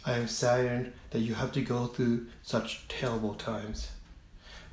I 0.05 0.17
am 0.17 0.27
saddened 0.27 0.93
that 1.11 1.19
you 1.19 1.33
have 1.35 1.53
to 1.53 1.61
go 1.61 1.87
through 1.87 2.27
such 2.43 2.87
terrible 2.87 3.33
times. 3.35 3.89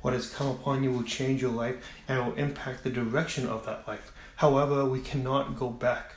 What 0.01 0.13
has 0.13 0.29
come 0.29 0.47
upon 0.47 0.83
you 0.83 0.91
will 0.91 1.03
change 1.03 1.41
your 1.41 1.51
life 1.51 1.77
and 2.07 2.25
will 2.25 2.33
impact 2.35 2.83
the 2.83 2.89
direction 2.89 3.47
of 3.47 3.65
that 3.65 3.87
life. 3.87 4.11
However, 4.35 4.83
we 4.85 4.99
cannot 4.99 5.57
go 5.57 5.69
back. 5.69 6.15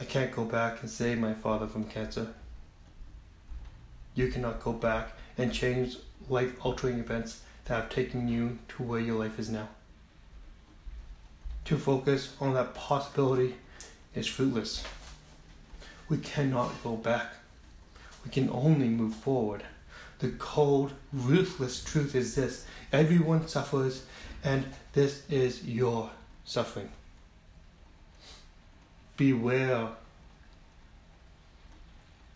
I 0.00 0.04
can't 0.04 0.34
go 0.34 0.44
back 0.44 0.82
and 0.82 0.90
save 0.90 1.18
my 1.18 1.32
father 1.32 1.66
from 1.66 1.84
cancer. 1.84 2.28
You 4.14 4.28
cannot 4.28 4.62
go 4.62 4.72
back 4.72 5.12
and 5.38 5.52
change 5.52 5.96
life 6.28 6.52
altering 6.64 6.98
events 6.98 7.42
that 7.64 7.74
have 7.74 7.90
taken 7.90 8.28
you 8.28 8.58
to 8.68 8.82
where 8.82 9.00
your 9.00 9.18
life 9.18 9.38
is 9.38 9.48
now. 9.48 9.68
To 11.66 11.76
focus 11.76 12.34
on 12.40 12.54
that 12.54 12.74
possibility 12.74 13.54
is 14.14 14.26
fruitless. 14.26 14.84
We 16.08 16.18
cannot 16.18 16.82
go 16.84 16.96
back. 16.96 17.34
We 18.24 18.30
can 18.30 18.48
only 18.50 18.88
move 18.88 19.14
forward. 19.14 19.64
The 20.18 20.30
cold, 20.38 20.92
ruthless 21.12 21.82
truth 21.82 22.14
is 22.14 22.34
this 22.34 22.66
everyone 22.92 23.48
suffers, 23.48 24.04
and 24.44 24.64
this 24.92 25.28
is 25.28 25.64
your 25.64 26.10
suffering. 26.44 26.88
Beware 29.16 29.88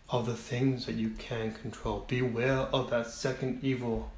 of 0.09 0.25
the 0.25 0.35
things 0.35 0.85
that 0.85 0.95
you 0.95 1.11
can 1.11 1.53
control. 1.53 2.05
Beware 2.07 2.67
of 2.73 2.89
that 2.89 3.07
second 3.07 3.63
evil. 3.63 4.11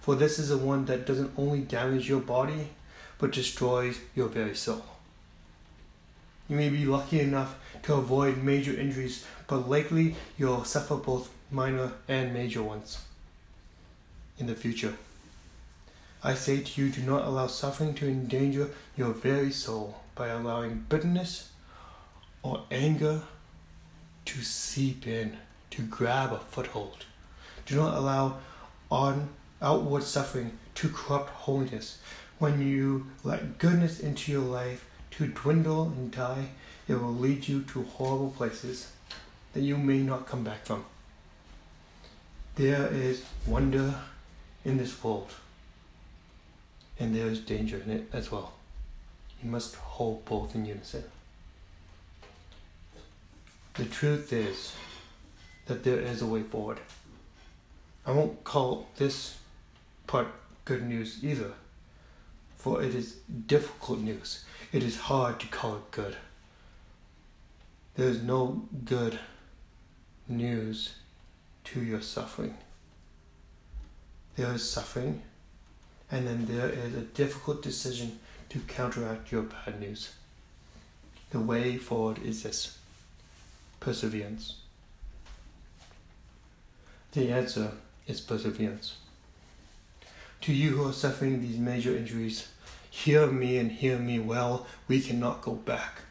For 0.00 0.14
this 0.14 0.38
is 0.38 0.50
the 0.50 0.58
one 0.58 0.84
that 0.86 1.06
doesn't 1.06 1.32
only 1.36 1.60
damage 1.60 2.08
your 2.08 2.20
body, 2.20 2.70
but 3.18 3.32
destroys 3.32 3.98
your 4.14 4.28
very 4.28 4.54
soul. 4.54 4.84
You 6.48 6.56
may 6.56 6.68
be 6.68 6.86
lucky 6.86 7.20
enough 7.20 7.56
to 7.82 7.94
avoid 7.94 8.42
major 8.42 8.72
injuries, 8.72 9.26
but 9.46 9.68
likely 9.68 10.14
you'll 10.38 10.64
suffer 10.64 10.96
both 10.96 11.30
minor 11.50 11.92
and 12.06 12.32
major 12.32 12.62
ones 12.62 13.00
in 14.38 14.46
the 14.46 14.54
future. 14.54 14.94
I 16.22 16.34
say 16.34 16.60
to 16.62 16.82
you, 16.82 16.90
do 16.90 17.02
not 17.02 17.24
allow 17.24 17.46
suffering 17.46 17.94
to 17.94 18.08
endanger 18.08 18.70
your 18.96 19.12
very 19.12 19.52
soul 19.52 20.00
by 20.14 20.28
allowing 20.28 20.86
bitterness 20.88 21.50
or 22.42 22.64
anger 22.70 23.22
to 24.26 24.42
seep 24.42 25.06
in, 25.06 25.36
to 25.70 25.82
grab 25.82 26.32
a 26.32 26.38
foothold. 26.38 27.04
Do 27.66 27.76
not 27.76 27.96
allow 27.96 28.38
on 28.90 29.30
outward 29.60 30.02
suffering 30.02 30.58
to 30.76 30.88
corrupt 30.88 31.30
holiness. 31.30 31.98
When 32.38 32.66
you 32.66 33.06
let 33.24 33.58
goodness 33.58 34.00
into 34.00 34.30
your 34.32 34.42
life 34.42 34.88
to 35.12 35.26
dwindle 35.26 35.84
and 35.84 36.10
die, 36.10 36.48
it 36.86 36.94
will 36.94 37.14
lead 37.14 37.48
you 37.48 37.62
to 37.62 37.82
horrible 37.82 38.30
places 38.30 38.92
that 39.52 39.60
you 39.60 39.76
may 39.76 39.98
not 39.98 40.26
come 40.26 40.44
back 40.44 40.64
from. 40.64 40.84
There 42.54 42.86
is 42.88 43.24
wonder 43.46 43.94
in 44.64 44.78
this 44.78 45.02
world, 45.02 45.32
and 46.98 47.14
there 47.14 47.26
is 47.26 47.40
danger 47.40 47.78
in 47.84 47.90
it 47.90 48.08
as 48.12 48.30
well. 48.30 48.52
You 49.42 49.50
must 49.50 49.76
hold 49.76 50.24
both 50.24 50.54
in 50.54 50.64
unison. 50.64 51.04
The 53.78 53.84
truth 53.84 54.32
is 54.32 54.74
that 55.66 55.84
there 55.84 56.00
is 56.00 56.20
a 56.20 56.26
way 56.26 56.42
forward. 56.42 56.80
I 58.04 58.10
won't 58.10 58.42
call 58.42 58.88
this 58.96 59.38
part 60.08 60.26
good 60.64 60.82
news 60.82 61.22
either, 61.22 61.52
for 62.56 62.82
it 62.82 62.92
is 62.92 63.18
difficult 63.46 64.00
news. 64.00 64.44
It 64.72 64.82
is 64.82 64.98
hard 64.98 65.38
to 65.38 65.46
call 65.46 65.76
it 65.76 65.90
good. 65.92 66.16
There 67.94 68.08
is 68.08 68.20
no 68.20 68.66
good 68.84 69.20
news 70.26 70.94
to 71.64 71.80
your 71.80 72.02
suffering. 72.02 72.56
There 74.34 74.52
is 74.54 74.68
suffering, 74.68 75.22
and 76.10 76.26
then 76.26 76.46
there 76.46 76.68
is 76.68 76.94
a 76.94 77.02
difficult 77.02 77.62
decision 77.62 78.18
to 78.48 78.58
counteract 78.58 79.30
your 79.30 79.42
bad 79.42 79.78
news. 79.78 80.14
The 81.30 81.38
way 81.38 81.76
forward 81.76 82.18
is 82.24 82.42
this 82.42 82.77
perseverance. 83.80 84.56
The 87.12 87.30
answer 87.32 87.72
is 88.06 88.20
perseverance. 88.20 88.96
To 90.42 90.52
you 90.52 90.70
who 90.70 90.88
are 90.88 90.92
suffering 90.92 91.40
these 91.40 91.58
major 91.58 91.96
injuries, 91.96 92.48
hear 92.90 93.26
me 93.26 93.58
and 93.58 93.72
hear 93.72 93.98
me 93.98 94.18
well. 94.18 94.66
We 94.86 95.00
cannot 95.00 95.42
go 95.42 95.54
back. 95.54 96.02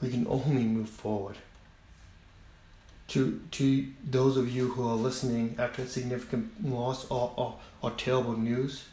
We 0.00 0.10
can 0.10 0.26
only 0.26 0.64
move 0.64 0.88
forward 0.88 1.36
to 3.10 3.40
to 3.50 3.86
those 4.08 4.36
of 4.36 4.48
you 4.54 4.68
who 4.68 4.88
are 4.88 4.94
listening 4.94 5.56
after 5.58 5.84
significant 5.84 6.64
loss 6.64 7.10
or, 7.10 7.32
or, 7.36 7.56
or 7.82 7.90
terrible 7.90 8.36
news, 8.36 8.84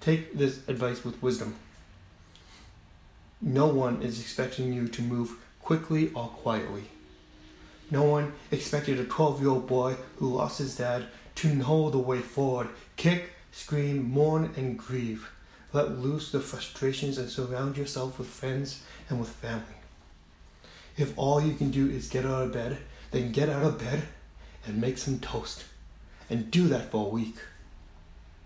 take 0.00 0.36
this 0.36 0.58
advice 0.66 1.04
with 1.04 1.22
wisdom. 1.22 1.54
No 3.40 3.66
one 3.68 4.02
is 4.02 4.20
expecting 4.20 4.72
you 4.72 4.88
to 4.88 5.02
move 5.02 5.36
quickly 5.62 6.10
or 6.14 6.26
quietly. 6.26 6.82
No 7.90 8.04
one 8.04 8.32
expected 8.52 9.00
a 9.00 9.04
12 9.04 9.40
year 9.40 9.50
old 9.50 9.66
boy 9.66 9.96
who 10.16 10.34
lost 10.34 10.58
his 10.58 10.76
dad 10.76 11.06
to 11.36 11.54
know 11.54 11.90
the 11.90 11.98
way 11.98 12.20
forward, 12.20 12.68
kick, 12.96 13.32
scream, 13.50 14.10
mourn, 14.10 14.52
and 14.56 14.78
grieve. 14.78 15.28
Let 15.72 15.98
loose 15.98 16.30
the 16.30 16.40
frustrations 16.40 17.18
and 17.18 17.28
surround 17.28 17.76
yourself 17.76 18.18
with 18.18 18.28
friends 18.28 18.82
and 19.08 19.18
with 19.18 19.28
family. 19.28 19.64
If 20.96 21.16
all 21.16 21.40
you 21.40 21.54
can 21.54 21.70
do 21.70 21.88
is 21.88 22.08
get 22.08 22.26
out 22.26 22.42
of 22.42 22.52
bed, 22.52 22.78
then 23.10 23.32
get 23.32 23.48
out 23.48 23.64
of 23.64 23.78
bed 23.78 24.02
and 24.66 24.80
make 24.80 24.98
some 24.98 25.18
toast. 25.18 25.64
And 26.28 26.50
do 26.50 26.68
that 26.68 26.90
for 26.90 27.06
a 27.06 27.10
week. 27.10 27.36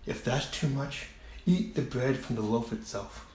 If 0.05 0.23
that's 0.23 0.49
too 0.49 0.69
much, 0.69 1.07
eat 1.45 1.75
the 1.75 1.81
bread 1.81 2.17
from 2.17 2.35
the 2.35 2.41
loaf 2.41 2.71
itself. 2.71 3.25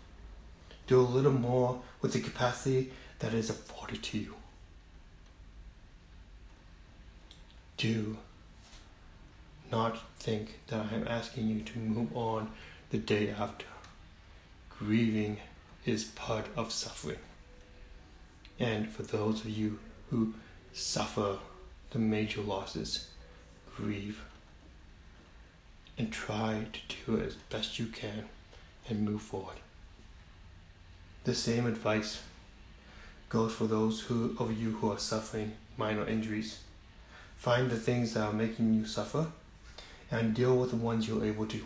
Do 0.87 1.01
a 1.01 1.03
little 1.03 1.33
more 1.33 1.83
with 2.01 2.13
the 2.13 2.21
capacity 2.21 2.93
that 3.21 3.35
is 3.35 3.51
afforded 3.51 4.03
to 4.05 4.19
you. 4.19 4.40
Do 7.81 8.19
not 9.73 10.03
think 10.19 10.59
that 10.67 10.85
I 10.93 10.95
am 10.95 11.09
asking 11.09 11.49
you 11.49 11.63
to 11.63 11.79
move 11.79 12.15
on 12.15 12.51
the 12.91 12.99
day 12.99 13.31
after. 13.31 13.65
Grieving 14.69 15.39
is 15.87 16.05
part 16.05 16.45
of 16.57 16.73
suffering. 16.73 17.21
And 18.59 18.91
for 18.91 19.03
those 19.03 19.41
of 19.41 19.49
you 19.49 19.79
who 20.11 20.35
suffer 20.75 21.39
the 21.93 21.99
major 21.99 22.43
losses, 22.43 23.09
grieve 23.75 24.21
and 25.97 26.13
try 26.13 26.67
to 26.75 26.97
do 27.07 27.17
it 27.17 27.29
as 27.29 27.35
best 27.35 27.79
you 27.79 27.87
can 27.87 28.27
and 28.91 29.07
move 29.07 29.23
forward. 29.23 29.57
The 31.25 31.35
same 31.35 31.65
advice 31.65 32.21
goes 33.31 33.55
for 33.55 33.65
those 33.65 34.03
who, 34.03 34.37
of 34.39 34.61
you 34.61 34.73
who 34.73 34.93
are 34.93 34.99
suffering 34.99 35.53
minor 35.79 36.07
injuries. 36.07 36.59
Find 37.41 37.71
the 37.71 37.79
things 37.79 38.13
that 38.13 38.21
are 38.21 38.35
making 38.35 38.75
you 38.75 38.85
suffer 38.85 39.29
and 40.11 40.35
deal 40.35 40.59
with 40.59 40.73
the 40.73 40.77
ones 40.77 41.09
you're 41.09 41.25
able 41.25 41.47
to. 41.47 41.63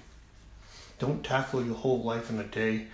Don't 1.00 1.24
tackle 1.24 1.64
your 1.64 1.74
whole 1.74 2.00
life 2.00 2.30
in 2.30 2.38
a 2.38 2.44
day. 2.44 2.86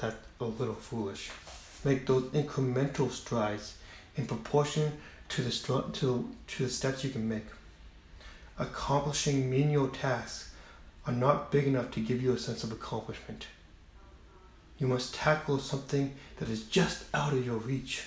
That's 0.00 0.16
a 0.40 0.46
little 0.46 0.76
foolish. 0.76 1.30
Make 1.84 2.06
those 2.06 2.22
incremental 2.30 3.10
strides 3.10 3.74
in 4.16 4.26
proportion 4.26 4.92
to 5.28 5.42
the 5.42 5.50
to, 5.92 6.30
to 6.46 6.62
the 6.62 6.70
steps 6.70 7.04
you 7.04 7.10
can 7.10 7.28
make. 7.28 7.44
Accomplishing 8.58 9.50
menial 9.50 9.88
tasks 9.88 10.54
are 11.06 11.12
not 11.12 11.52
big 11.52 11.66
enough 11.66 11.90
to 11.90 12.00
give 12.00 12.22
you 12.22 12.32
a 12.32 12.38
sense 12.38 12.64
of 12.64 12.72
accomplishment. 12.72 13.46
You 14.78 14.86
must 14.86 15.14
tackle 15.14 15.58
something 15.58 16.14
that 16.38 16.48
is 16.48 16.64
just 16.64 17.04
out 17.12 17.34
of 17.34 17.44
your 17.44 17.58
reach. 17.58 18.04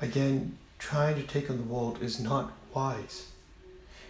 Again, 0.00 0.58
trying 0.80 1.14
to 1.14 1.22
take 1.22 1.48
on 1.48 1.58
the 1.58 1.62
world 1.62 2.02
is 2.02 2.18
not 2.18 2.52
wise. 2.74 3.28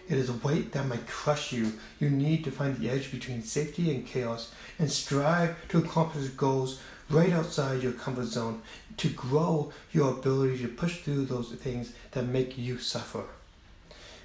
It 0.09 0.17
is 0.17 0.29
a 0.29 0.33
weight 0.33 0.71
that 0.71 0.87
might 0.87 1.07
crush 1.07 1.53
you. 1.53 1.73
You 1.99 2.09
need 2.09 2.43
to 2.45 2.51
find 2.51 2.77
the 2.77 2.89
edge 2.89 3.11
between 3.11 3.43
safety 3.43 3.93
and 3.93 4.05
chaos 4.05 4.51
and 4.79 4.91
strive 4.91 5.55
to 5.69 5.77
accomplish 5.77 6.29
goals 6.29 6.81
right 7.09 7.31
outside 7.31 7.83
your 7.83 7.91
comfort 7.91 8.25
zone 8.25 8.61
to 8.97 9.09
grow 9.09 9.71
your 9.91 10.11
ability 10.11 10.59
to 10.59 10.67
push 10.67 11.01
through 11.01 11.25
those 11.25 11.51
things 11.51 11.93
that 12.11 12.25
make 12.25 12.57
you 12.57 12.79
suffer. 12.79 13.23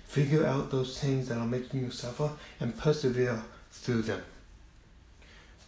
Figure 0.06 0.46
out 0.46 0.70
those 0.70 0.98
things 0.98 1.28
that 1.28 1.38
are 1.38 1.46
making 1.46 1.80
you 1.80 1.90
suffer 1.90 2.30
and 2.60 2.78
persevere 2.78 3.42
through 3.72 4.02
them. 4.02 4.22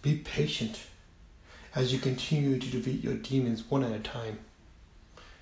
Be 0.00 0.16
patient 0.16 0.80
as 1.74 1.92
you 1.92 1.98
continue 1.98 2.58
to 2.58 2.70
defeat 2.70 3.02
your 3.02 3.14
demons 3.14 3.64
one 3.68 3.84
at 3.84 3.92
a 3.92 3.98
time. 3.98 4.38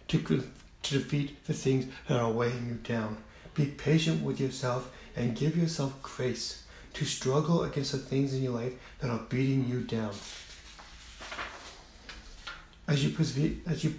To, 0.08 0.44
to 0.88 0.98
defeat 0.98 1.44
the 1.46 1.54
things 1.54 1.86
that 2.08 2.18
are 2.18 2.30
weighing 2.30 2.66
you 2.68 2.74
down 2.74 3.18
be 3.56 3.66
patient 3.66 4.22
with 4.22 4.38
yourself 4.38 4.92
and 5.16 5.34
give 5.34 5.56
yourself 5.56 6.00
grace 6.02 6.62
to 6.92 7.04
struggle 7.04 7.64
against 7.64 7.92
the 7.92 7.98
things 7.98 8.34
in 8.34 8.42
your 8.42 8.52
life 8.52 8.74
that 9.00 9.10
are 9.10 9.22
beating 9.30 9.66
you 9.66 9.80
down. 9.80 10.12
As 12.86 13.02
you 13.02 13.10
persevere, 13.10 13.56
as 13.66 13.82
you 13.82 13.94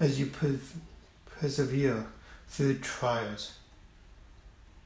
as 0.00 0.20
you 0.20 0.30
persevere 1.40 2.06
through 2.48 2.78
trials 2.78 3.54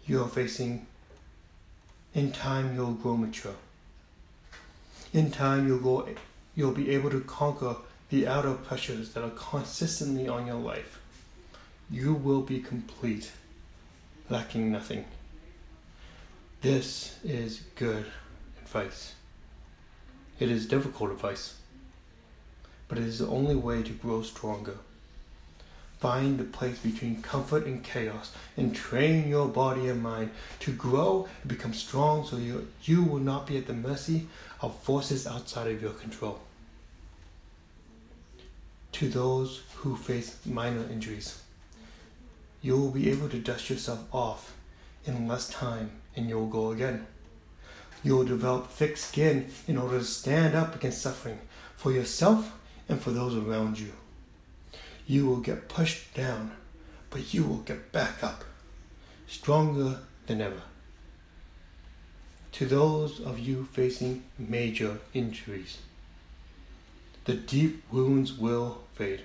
you 0.07 0.23
are 0.23 0.29
facing, 0.29 0.87
in 2.15 2.31
time 2.31 2.75
you'll 2.75 2.93
grow 2.93 3.17
mature. 3.17 3.57
In 5.13 5.31
time 5.31 5.67
you'll 5.67 5.81
go, 5.81 6.09
you'll 6.55 6.73
be 6.73 6.91
able 6.91 7.11
to 7.11 7.21
conquer 7.21 7.77
the 8.11 8.27
outer 8.27 8.55
pressures 8.55 9.13
that 9.13 9.23
are 9.23 9.31
consistently 9.31 10.29
on 10.29 10.47
your 10.47 10.57
life 10.57 10.99
you 11.91 12.13
will 12.13 12.43
be 12.43 12.61
complete, 12.61 13.33
lacking 14.29 14.71
nothing. 14.71 15.07
This 16.61 17.19
is 17.25 17.63
good 17.77 18.05
advice. 18.61 19.15
It 20.39 20.51
is 20.51 20.67
difficult 20.67 21.13
advice, 21.13 21.55
but 22.89 22.99
it 22.99 23.05
is 23.05 23.21
the 23.21 23.29
only 23.29 23.57
way 23.57 23.83
to 23.83 23.93
grow 23.93 24.23
stronger. 24.23 24.77
Find 25.99 26.39
the 26.39 26.45
place 26.45 26.79
between 26.79 27.23
comfort 27.23 27.67
and 27.67 27.83
chaos 27.83 28.33
and 28.57 28.75
train 28.75 29.29
your 29.29 29.49
body 29.49 29.89
and 29.89 30.01
mind 30.01 30.31
to 30.61 30.73
grow 30.73 31.27
and 31.43 31.49
become 31.49 31.75
strong 31.75 32.25
so 32.25 32.37
you, 32.37 32.69
you 32.85 33.03
will 33.03 33.19
not 33.19 33.49
be 33.49 33.57
at 33.57 33.67
the 33.67 33.73
mercy 33.73 34.29
of 34.61 34.79
forces 34.83 35.27
outside 35.27 35.67
of 35.69 35.83
your 35.83 35.93
control. 35.93 36.39
To 38.93 39.09
those 39.09 39.63
who 39.77 39.97
face 39.97 40.37
minor 40.45 40.85
injuries, 40.91 41.43
you 42.61 42.77
will 42.77 42.91
be 42.91 43.11
able 43.11 43.29
to 43.29 43.39
dust 43.39 43.71
yourself 43.71 44.01
off 44.13 44.55
in 45.07 45.29
less 45.29 45.49
time 45.49 45.91
and 46.17 46.29
you'll 46.29 46.49
go 46.49 46.71
again. 46.71 47.07
You 48.03 48.17
will 48.17 48.25
develop 48.25 48.71
thick 48.71 48.97
skin 48.97 49.51
in 49.67 49.77
order 49.77 49.99
to 49.99 50.05
stand 50.05 50.55
up 50.55 50.75
against 50.75 51.03
suffering 51.03 51.39
for 51.77 51.93
yourself 51.93 52.53
and 52.89 53.01
for 53.01 53.11
those 53.11 53.37
around 53.37 53.79
you. 53.79 53.93
You 55.07 55.27
will 55.27 55.41
get 55.41 55.69
pushed 55.69 56.15
down, 56.15 56.53
but 57.11 57.33
you 57.33 57.45
will 57.45 57.59
get 57.59 57.93
back 57.93 58.23
up, 58.23 58.45
stronger 59.27 60.01
than 60.27 60.41
ever. 60.41 60.63
To 62.53 62.67
those 62.67 63.21
of 63.21 63.39
you 63.39 63.65
facing 63.73 64.25
major 64.39 64.99
injuries, 65.15 65.79
the 67.29 67.35
deep 67.35 67.85
wounds 67.93 68.33
will 68.33 68.79
fade 68.95 69.21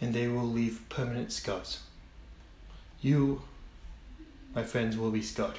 and 0.00 0.14
they 0.14 0.26
will 0.28 0.48
leave 0.48 0.80
permanent 0.88 1.30
scars. 1.30 1.80
You, 3.02 3.42
my 4.54 4.62
friends, 4.62 4.96
will 4.96 5.10
be 5.10 5.20
scarred. 5.20 5.58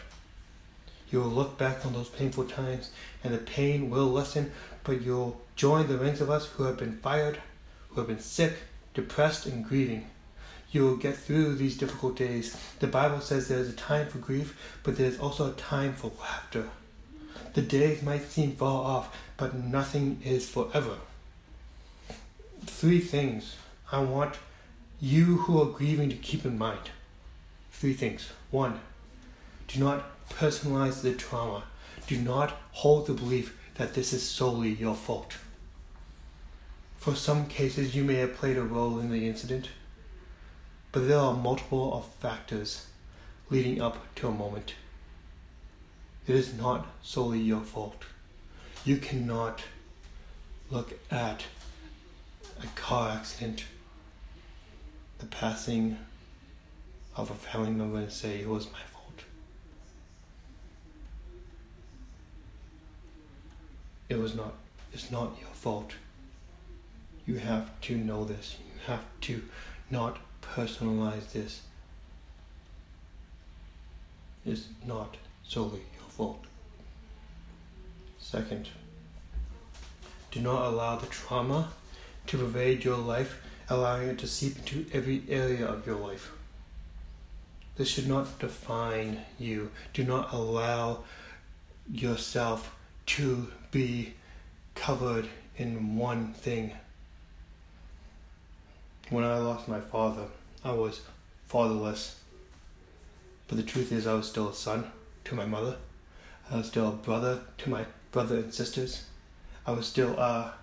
You 1.11 1.19
will 1.19 1.27
look 1.27 1.59
back 1.59 1.85
on 1.85 1.93
those 1.93 2.09
painful 2.09 2.45
times 2.45 2.89
and 3.23 3.35
the 3.35 3.37
pain 3.37 3.91
will 3.91 4.07
lessen, 4.07 4.51
but 4.83 5.03
you'll 5.03 5.39
join 5.55 5.87
the 5.87 5.99
ranks 5.99 6.21
of 6.21 6.31
us 6.31 6.47
who 6.47 6.63
have 6.63 6.77
been 6.77 6.97
fired, 6.97 7.37
who 7.89 8.01
have 8.01 8.07
been 8.07 8.19
sick, 8.19 8.53
depressed, 8.95 9.45
and 9.45 9.63
grieving. 9.63 10.07
You 10.71 10.81
will 10.81 10.97
get 10.97 11.15
through 11.15 11.53
these 11.53 11.77
difficult 11.77 12.15
days. 12.15 12.57
The 12.79 12.87
Bible 12.87 13.21
says 13.21 13.47
there 13.47 13.59
is 13.59 13.69
a 13.69 13.73
time 13.73 14.07
for 14.07 14.17
grief, 14.17 14.57
but 14.81 14.97
there 14.97 15.05
is 15.05 15.19
also 15.19 15.51
a 15.51 15.53
time 15.53 15.93
for 15.93 16.11
laughter. 16.19 16.71
The 17.53 17.61
days 17.61 18.01
might 18.01 18.23
seem 18.23 18.55
far 18.55 18.83
off, 18.83 19.15
but 19.37 19.53
nothing 19.53 20.19
is 20.23 20.49
forever. 20.49 20.97
Three 22.65 22.99
things 22.99 23.55
I 23.91 24.01
want 24.01 24.35
you 24.99 25.37
who 25.37 25.61
are 25.61 25.65
grieving 25.65 26.09
to 26.09 26.15
keep 26.15 26.45
in 26.45 26.57
mind 26.57 26.89
three 27.83 27.93
things. 27.93 28.29
One, 28.49 28.79
do 29.67 29.77
not 29.77 30.05
personalize 30.29 31.01
the 31.01 31.13
trauma. 31.13 31.65
Do 32.07 32.17
not 32.17 32.57
hold 32.71 33.07
the 33.07 33.13
belief 33.13 33.57
that 33.75 33.93
this 33.93 34.13
is 34.13 34.23
solely 34.23 34.69
your 34.69 34.95
fault. 34.95 35.33
For 36.95 37.13
some 37.13 37.47
cases, 37.47 37.93
you 37.93 38.05
may 38.05 38.15
have 38.15 38.35
played 38.35 38.55
a 38.55 38.63
role 38.63 38.99
in 38.99 39.11
the 39.11 39.27
incident, 39.27 39.67
but 40.93 41.09
there 41.09 41.17
are 41.17 41.33
multiple 41.33 41.93
of 41.93 42.05
factors 42.21 42.87
leading 43.49 43.81
up 43.81 43.97
to 44.15 44.29
a 44.29 44.31
moment. 44.31 44.75
It 46.25 46.35
is 46.35 46.53
not 46.53 46.87
solely 47.01 47.39
your 47.39 47.61
fault. 47.61 48.03
You 48.85 48.95
cannot 48.95 49.61
look 50.71 50.93
at 51.11 51.43
a 52.63 52.79
car 52.79 53.11
accident, 53.11 53.65
the 55.19 55.25
passing 55.25 55.97
of 57.15 57.29
a 57.29 57.33
family 57.33 57.71
member 57.71 57.97
and 57.97 58.11
say 58.11 58.39
it 58.39 58.47
was 58.47 58.71
my 58.71 58.79
fault. 58.79 59.23
It 64.09 64.17
was 64.17 64.35
not, 64.35 64.53
it's 64.93 65.11
not 65.11 65.35
your 65.39 65.49
fault. 65.49 65.93
You 67.25 67.37
have 67.37 67.69
to 67.81 67.97
know 67.97 68.25
this. 68.25 68.57
You 68.59 68.81
have 68.87 69.03
to 69.21 69.41
not 69.89 70.19
personalize 70.41 71.31
this. 71.31 71.61
It's 74.45 74.67
not 74.85 75.17
solely 75.43 75.81
your 75.97 76.09
fault. 76.09 76.43
Second, 78.19 78.69
do 80.31 80.41
not 80.41 80.65
allow 80.65 80.95
the 80.97 81.05
trauma 81.07 81.69
to 82.27 82.37
pervade 82.37 82.83
your 82.83 82.97
life, 82.97 83.41
allowing 83.69 84.09
it 84.09 84.19
to 84.19 84.27
seep 84.27 84.57
into 84.57 84.85
every 84.93 85.23
area 85.29 85.65
of 85.65 85.85
your 85.85 85.97
life. 85.97 86.31
This 87.75 87.89
should 87.89 88.07
not 88.07 88.39
define 88.39 89.21
you. 89.39 89.71
Do 89.93 90.03
not 90.03 90.31
allow 90.31 91.03
yourself 91.91 92.75
to 93.07 93.51
be 93.71 94.13
covered 94.75 95.27
in 95.57 95.97
one 95.97 96.33
thing. 96.33 96.73
When 99.09 99.23
I 99.23 99.37
lost 99.37 99.67
my 99.67 99.79
father, 99.79 100.25
I 100.63 100.71
was 100.71 101.01
fatherless. 101.47 102.19
But 103.47 103.57
the 103.57 103.63
truth 103.63 103.91
is, 103.91 104.07
I 104.07 104.13
was 104.13 104.29
still 104.29 104.49
a 104.49 104.53
son 104.53 104.91
to 105.25 105.35
my 105.35 105.45
mother. 105.45 105.75
I 106.49 106.57
was 106.57 106.67
still 106.67 106.89
a 106.89 106.93
brother 106.93 107.41
to 107.59 107.69
my 107.69 107.85
brother 108.11 108.37
and 108.37 108.53
sisters. 108.53 109.05
I 109.65 109.71
was 109.71 109.87
still 109.87 110.17
a, 110.17 110.53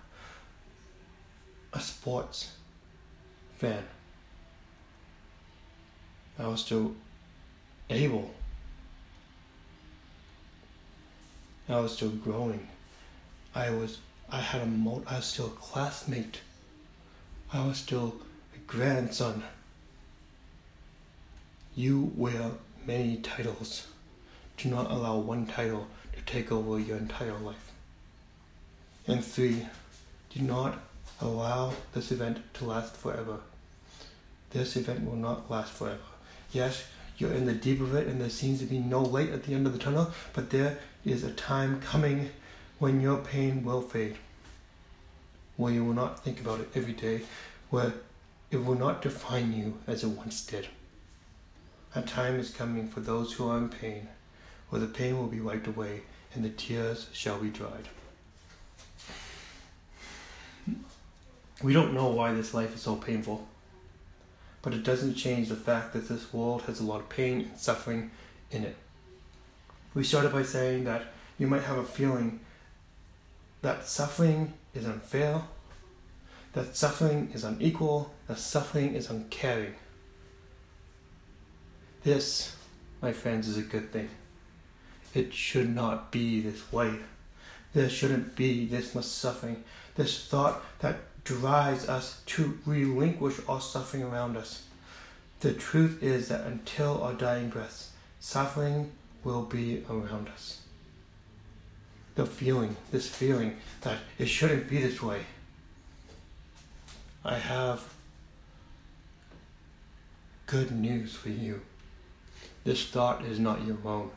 a 1.73 1.79
sports 1.79 2.51
fan. 3.57 3.83
I 6.39 6.47
was 6.47 6.61
still 6.61 6.95
able. 7.89 8.33
I 11.69 11.79
was 11.79 11.93
still 11.93 12.09
growing. 12.09 12.67
I 13.53 13.69
was 13.69 13.99
I 14.29 14.39
had 14.39 14.61
a 14.61 14.65
mo- 14.65 15.03
I 15.07 15.17
was 15.17 15.25
still 15.25 15.47
a 15.47 15.49
classmate. 15.49 16.39
I 17.53 17.65
was 17.65 17.77
still 17.77 18.15
a 18.55 18.59
grandson. 18.59 19.43
You 21.75 22.11
wear 22.15 22.51
many 22.85 23.17
titles. 23.17 23.87
Do 24.57 24.69
not 24.69 24.89
allow 24.91 25.17
one 25.17 25.45
title 25.45 25.87
to 26.13 26.21
take 26.21 26.51
over 26.51 26.79
your 26.79 26.97
entire 26.97 27.37
life. 27.37 27.71
And 29.07 29.23
three, 29.23 29.67
do 30.29 30.41
not 30.41 30.79
allow 31.21 31.73
this 31.93 32.11
event 32.11 32.39
to 32.55 32.65
last 32.65 32.95
forever. 32.95 33.39
This 34.49 34.75
event 34.75 35.05
will 35.05 35.15
not 35.15 35.49
last 35.49 35.71
forever. 35.71 35.99
Yes, 36.51 36.85
you're 37.17 37.31
in 37.31 37.45
the 37.45 37.53
deep 37.53 37.79
of 37.79 37.95
it 37.95 38.07
and 38.07 38.19
there 38.19 38.29
seems 38.29 38.59
to 38.59 38.65
be 38.65 38.79
no 38.79 39.01
light 39.01 39.29
at 39.29 39.43
the 39.43 39.53
end 39.53 39.67
of 39.67 39.73
the 39.73 39.79
tunnel, 39.79 40.11
but 40.33 40.49
there 40.49 40.79
is 41.05 41.23
a 41.23 41.31
time 41.31 41.79
coming 41.81 42.29
when 42.79 42.99
your 42.99 43.17
pain 43.17 43.63
will 43.63 43.81
fade, 43.81 44.17
where 45.55 45.71
you 45.71 45.85
will 45.85 45.93
not 45.93 46.23
think 46.23 46.41
about 46.41 46.59
it 46.59 46.69
every 46.73 46.93
day, 46.93 47.21
where 47.69 47.93
it 48.49 48.65
will 48.65 48.75
not 48.75 49.01
define 49.01 49.53
you 49.53 49.77
as 49.87 50.03
it 50.03 50.09
once 50.09 50.45
did. 50.45 50.67
A 51.93 52.01
time 52.01 52.39
is 52.39 52.49
coming 52.49 52.87
for 52.87 53.01
those 53.01 53.33
who 53.33 53.47
are 53.47 53.57
in 53.57 53.69
pain, 53.69 54.07
where 54.69 54.81
the 54.81 54.87
pain 54.87 55.17
will 55.17 55.27
be 55.27 55.39
wiped 55.39 55.67
away 55.67 56.01
and 56.33 56.43
the 56.43 56.49
tears 56.49 57.07
shall 57.11 57.37
be 57.37 57.49
dried. 57.49 57.87
We 61.63 61.73
don't 61.73 61.93
know 61.93 62.07
why 62.07 62.33
this 62.33 62.53
life 62.53 62.75
is 62.75 62.81
so 62.81 62.95
painful, 62.95 63.47
but 64.61 64.73
it 64.73 64.83
doesn't 64.83 65.15
change 65.15 65.49
the 65.49 65.55
fact 65.55 65.93
that 65.93 66.07
this 66.07 66.33
world 66.33 66.63
has 66.63 66.79
a 66.79 66.83
lot 66.83 67.01
of 67.01 67.09
pain 67.09 67.41
and 67.41 67.59
suffering 67.59 68.11
in 68.49 68.63
it. 68.63 68.75
We 69.93 70.03
started 70.03 70.31
by 70.31 70.43
saying 70.43 70.85
that 70.85 71.13
you 71.37 71.47
might 71.47 71.63
have 71.63 71.77
a 71.77 71.83
feeling 71.83 72.39
that 73.61 73.85
suffering 73.85 74.53
is 74.73 74.85
unfair, 74.85 75.43
that 76.53 76.75
suffering 76.75 77.29
is 77.33 77.43
unequal, 77.43 78.11
that 78.27 78.39
suffering 78.39 78.95
is 78.95 79.09
uncaring. 79.09 79.75
This, 82.03 82.55
my 83.01 83.13
friends, 83.13 83.47
is 83.47 83.57
a 83.57 83.61
good 83.61 83.91
thing. 83.91 84.09
It 85.13 85.33
should 85.33 85.73
not 85.73 86.11
be 86.11 86.41
this 86.41 86.71
way. 86.71 86.95
There 87.73 87.89
shouldn't 87.89 88.35
be 88.35 88.65
this 88.65 88.93
much 88.93 89.05
suffering, 89.05 89.63
this 89.95 90.27
thought 90.27 90.61
that 90.79 90.97
drives 91.23 91.87
us 91.87 92.21
to 92.25 92.59
relinquish 92.65 93.39
all 93.47 93.59
suffering 93.59 94.03
around 94.03 94.37
us. 94.37 94.63
The 95.39 95.53
truth 95.53 96.03
is 96.03 96.27
that 96.27 96.45
until 96.45 97.01
our 97.03 97.13
dying 97.13 97.49
breaths, 97.49 97.91
suffering 98.19 98.91
will 99.23 99.43
be 99.43 99.83
around 99.89 100.27
us 100.29 100.61
the 102.15 102.25
feeling, 102.25 102.75
this 102.91 103.07
feeling 103.07 103.57
that 103.81 103.99
it 104.17 104.27
shouldn't 104.27 104.69
be 104.69 104.81
this 104.81 105.01
way. 105.01 105.21
I 107.23 107.35
have 107.35 107.93
good 110.45 110.71
news 110.71 111.15
for 111.15 111.29
you. 111.29 111.61
This 112.63 112.85
thought 112.85 113.23
is 113.23 113.39
not 113.39 113.65
your 113.65 113.77
own. 113.85 114.11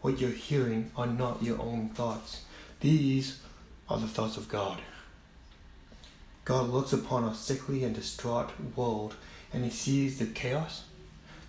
What 0.00 0.20
you're 0.20 0.30
hearing 0.30 0.90
are 0.96 1.06
not 1.06 1.42
your 1.42 1.60
own 1.60 1.90
thoughts. 1.90 2.42
These 2.80 3.40
are 3.88 3.98
the 3.98 4.08
thoughts 4.08 4.36
of 4.36 4.48
God. 4.48 4.80
God 6.44 6.70
looks 6.70 6.92
upon 6.92 7.24
a 7.24 7.34
sickly 7.34 7.84
and 7.84 7.94
distraught 7.94 8.50
world 8.74 9.14
and 9.52 9.64
he 9.64 9.70
sees 9.70 10.18
the 10.18 10.26
chaos 10.26 10.84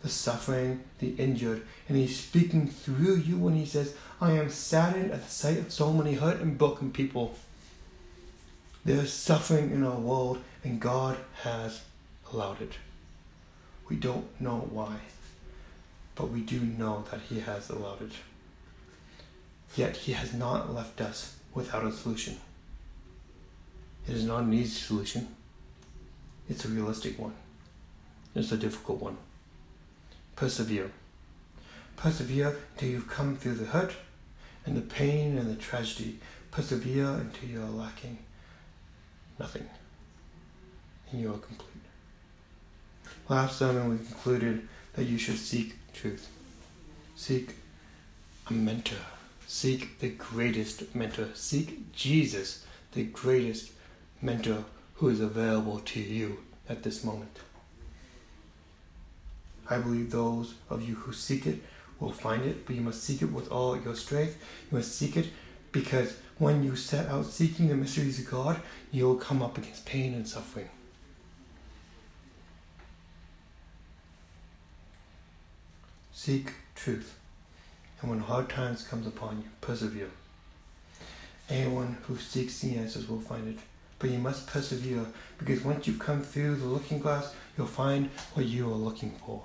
the 0.02 0.10
suffering, 0.10 0.84
the 1.00 1.10
injured, 1.18 1.62
and 1.88 1.98
He's 1.98 2.20
speaking 2.20 2.68
through 2.68 3.18
you 3.18 3.38
when 3.38 3.56
He 3.56 3.66
says, 3.66 3.96
I 4.20 4.32
am 4.34 4.50
saddened 4.50 5.12
at 5.12 5.24
the 5.24 5.30
sight 5.30 5.58
of 5.58 5.72
so 5.72 5.94
many 5.94 6.16
hurt 6.16 6.40
and 6.40 6.58
broken 6.58 6.92
people. 6.92 7.36
There 8.84 9.02
is 9.02 9.14
suffering 9.14 9.72
in 9.72 9.84
our 9.84 10.00
world, 10.00 10.42
and 10.64 10.80
God 10.80 11.18
has 11.44 11.82
allowed 12.32 12.62
it. 12.62 12.74
We 13.90 13.96
don't 13.96 14.28
know 14.42 14.68
why, 14.72 14.96
but 16.16 16.30
we 16.30 16.42
do 16.42 16.60
know 16.60 17.04
that 17.12 17.22
He 17.30 17.42
has 17.42 17.70
allowed 17.70 18.02
it. 18.02 18.14
Yet 19.76 19.96
He 19.96 20.14
has 20.14 20.34
not 20.34 20.74
left 20.74 21.02
us 21.02 21.38
without 21.54 21.86
a 21.86 21.92
solution. 21.92 22.38
It 24.08 24.16
is 24.16 24.26
not 24.26 24.44
an 24.44 24.54
easy 24.54 24.80
solution, 24.80 25.28
it's 26.50 26.66
a 26.66 26.70
realistic 26.70 27.20
one, 27.20 27.36
it's 28.36 28.52
a 28.52 28.58
difficult 28.58 29.02
one. 29.02 29.18
Persevere. 30.36 30.92
Persevere 31.98 32.58
until 32.74 32.90
you've 32.90 33.10
come 33.10 33.38
through 33.38 33.56
the 33.56 33.66
hurt 33.66 33.94
and 34.66 34.76
the 34.76 34.82
pain 34.82 35.38
and 35.38 35.50
the 35.50 35.56
tragedy. 35.56 36.20
Persevere 36.50 37.06
until 37.06 37.50
you 37.50 37.62
are 37.62 37.70
lacking 37.70 38.18
nothing 39.42 39.68
and 41.12 41.22
you 41.22 41.30
are 41.30 41.38
complete. 41.38 41.68
Last 43.30 43.60
sermon 43.60 43.90
we 43.90 43.98
concluded 43.98 44.68
that 44.94 45.06
you 45.06 45.18
should 45.18 45.38
seek 45.38 45.76
truth. 45.94 46.28
Seek 47.16 47.56
a 48.48 48.54
mentor. 48.54 48.98
Seek 49.54 50.00
the 50.00 50.10
greatest 50.12 50.96
mentor. 50.96 51.28
Seek 51.34 51.92
Jesus, 51.92 52.66
the 52.94 53.04
greatest 53.04 53.74
mentor 54.22 54.64
who 54.96 55.10
is 55.10 55.20
available 55.20 55.80
to 55.80 56.00
you 56.00 56.38
at 56.70 56.84
this 56.84 57.04
moment. 57.04 57.38
I 59.70 59.78
believe 59.78 60.10
those 60.10 60.54
of 60.70 60.88
you 60.88 60.96
who 60.96 61.12
seek 61.12 61.46
it 61.46 61.60
will 62.00 62.14
find 62.14 62.46
it, 62.46 62.66
but 62.66 62.78
you 62.78 62.82
must 62.82 63.04
seek 63.04 63.22
it 63.22 63.34
with 63.34 63.52
all 63.52 63.80
your 63.80 63.94
strength. 63.94 64.42
You 64.72 64.78
must 64.78 64.96
seek 64.96 65.18
it 65.18 65.28
because 65.74 66.16
when 66.38 66.64
you 66.64 66.78
set 66.78 67.10
out 67.10 67.26
seeking 67.26 67.68
the 67.68 67.76
mysteries 67.76 68.20
of 68.20 68.32
God, 68.32 68.62
you 68.90 69.06
will 69.06 69.18
come 69.18 69.44
up 69.44 69.58
against 69.58 69.86
pain 69.86 70.14
and 70.14 70.26
suffering. 70.26 70.70
Seek 76.14 76.54
truth, 76.74 77.18
and 78.02 78.10
when 78.10 78.20
hard 78.20 78.50
times 78.50 78.84
comes 78.84 79.06
upon 79.06 79.38
you, 79.38 79.50
persevere. 79.62 80.10
Anyone 81.50 81.98
who 82.08 82.18
seeks 82.18 82.60
the 82.60 82.76
answers 82.76 83.08
will 83.08 83.20
find 83.20 83.48
it, 83.48 83.60
but 84.00 84.10
you 84.10 84.18
must 84.18 84.48
persevere 84.48 85.06
because 85.38 85.64
once 85.64 85.86
you've 85.86 86.00
come 86.00 86.22
through 86.22 86.56
the 86.56 86.66
looking 86.66 87.00
glass, 87.00 87.34
you'll 87.58 87.68
find 87.68 88.10
what 88.34 88.46
you 88.46 88.68
are 88.72 88.76
looking 88.76 89.12
for. 89.26 89.44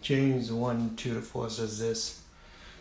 James 0.00 0.52
1 0.52 0.96
2 0.96 1.14
to 1.14 1.20
4 1.20 1.50
says 1.50 1.78
this 1.78 2.22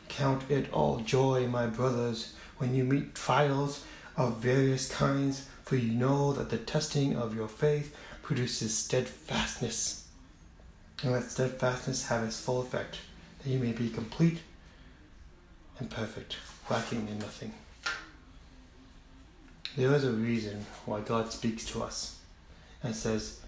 Count 0.08 0.50
it 0.50 0.72
all 0.72 1.00
joy, 1.00 1.48
my 1.48 1.66
brothers, 1.68 2.34
when 2.58 2.74
you 2.74 2.84
meet 2.84 3.16
trials 3.16 3.84
of 4.16 4.38
various 4.38 4.90
kinds, 4.90 5.48
for 5.64 5.76
you 5.76 5.92
know 5.92 6.32
that 6.34 6.50
the 6.50 6.58
testing 6.58 7.16
of 7.16 7.36
your 7.36 7.48
faith 7.48 7.96
produces 8.22 8.78
steadfastness. 8.78 10.05
And 11.04 11.12
let 11.12 11.30
steadfastness 11.30 12.08
have 12.08 12.24
its 12.24 12.40
full 12.40 12.62
effect, 12.62 12.98
that 13.40 13.50
you 13.50 13.60
may 13.60 13.72
be 13.72 13.90
complete 13.90 14.40
and 15.80 15.90
perfect, 15.90 16.38
lacking 16.70 17.08
in 17.08 17.20
nothing. 17.20 17.54
There 19.76 19.94
is 19.94 20.06
a 20.06 20.12
reason 20.12 20.66
why 20.86 21.02
God 21.02 21.34
speaks 21.34 21.66
to 21.66 21.84
us 21.84 22.20
and 22.82 22.96
says, 22.96 23.42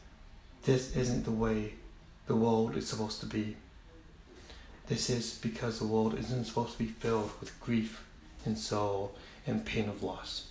This 0.64 0.96
isn't 0.96 1.24
the 1.24 1.32
way 1.32 1.74
the 2.28 2.36
world 2.36 2.76
is 2.76 2.90
supposed 2.90 3.22
to 3.22 3.26
be. 3.26 3.56
This 4.88 5.10
is 5.10 5.40
because 5.42 5.80
the 5.80 5.88
world 5.88 6.18
isn't 6.18 6.46
supposed 6.46 6.74
to 6.74 6.80
be 6.80 6.88
filled 6.88 7.32
with 7.40 7.60
grief 7.62 8.04
and 8.46 8.58
sorrow 8.58 9.12
and 9.46 9.66
pain 9.66 9.88
of 9.88 10.04
loss. 10.04 10.48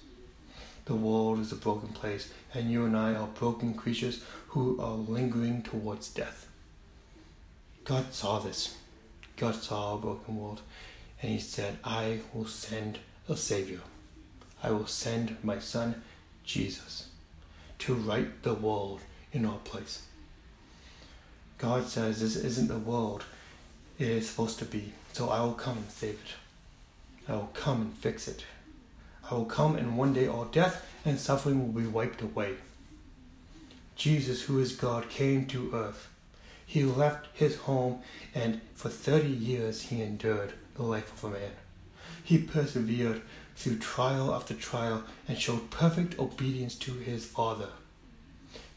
The 0.87 0.95
world 0.95 1.41
is 1.41 1.53
a 1.53 1.57
broken 1.57 1.89
place, 1.89 2.33
and 2.55 2.71
you 2.71 2.85
and 2.87 2.97
I 2.97 3.15
are 3.15 3.27
broken 3.27 3.75
creatures 3.75 4.23
who 4.49 4.81
are 4.81 4.95
lingering 4.95 5.63
towards 5.63 6.09
death. 6.09 6.46
God 7.87 8.13
saw 8.13 8.41
this. 8.41 8.77
God 9.37 9.55
saw 9.55 9.95
a 9.95 9.99
broken 9.99 10.37
world, 10.37 10.61
and 11.23 11.31
He 11.31 11.39
said, 11.39 11.79
I 11.85 12.19
will 12.35 12.47
send 12.47 12.99
a 13.29 13.37
Savior. 13.37 13.81
I 14.61 14.73
will 14.73 14.89
send 14.89 15.37
my 15.45 15.61
Son, 15.61 16.03
Jesus, 16.45 17.09
to 17.79 17.95
right 17.95 18.43
the 18.43 18.55
world 18.55 19.01
in 19.33 19.47
our 19.47 19.59
place. 19.59 20.03
God 21.59 21.87
says 21.87 22.21
this 22.21 22.37
isn't 22.37 22.69
the 22.69 22.77
world 22.79 23.25
it 23.99 24.09
is 24.09 24.29
supposed 24.29 24.59
to 24.59 24.65
be. 24.65 24.93
So 25.13 25.31
I 25.31 25.41
will 25.41 25.55
come 25.55 25.79
and 25.79 25.91
save 25.91 26.15
it. 26.15 27.31
I 27.31 27.35
will 27.35 27.51
come 27.55 27.81
and 27.81 27.95
fix 27.95 28.29
it. 28.29 28.45
I 29.31 29.35
will 29.35 29.47
come 29.47 29.77
and 29.77 29.97
one 29.97 30.13
day 30.13 30.27
all 30.27 30.45
death 30.45 30.87
and 31.05 31.19
suffering 31.19 31.61
will 31.61 31.81
be 31.81 31.89
wiped 31.89 32.21
away. 32.21 32.57
Jesus, 33.95 34.43
who 34.43 34.61
is 34.61 34.77
God, 34.77 35.09
came 35.09 35.47
to 35.47 35.73
earth. 35.73 36.09
He 36.67 36.85
left 36.85 37.29
his 37.33 37.57
home 37.57 38.01
and 38.35 38.61
for 38.75 38.89
30 38.89 39.29
years 39.29 39.83
he 39.83 40.03
endured 40.03 40.53
the 40.75 40.83
life 40.83 41.13
of 41.13 41.25
a 41.25 41.33
man. 41.39 41.53
He 42.23 42.39
persevered 42.39 43.23
through 43.55 43.79
trial 43.79 44.35
after 44.35 44.53
trial 44.53 45.05
and 45.29 45.39
showed 45.39 45.71
perfect 45.71 46.19
obedience 46.19 46.75
to 46.81 46.93
his 46.93 47.25
Father. 47.25 47.69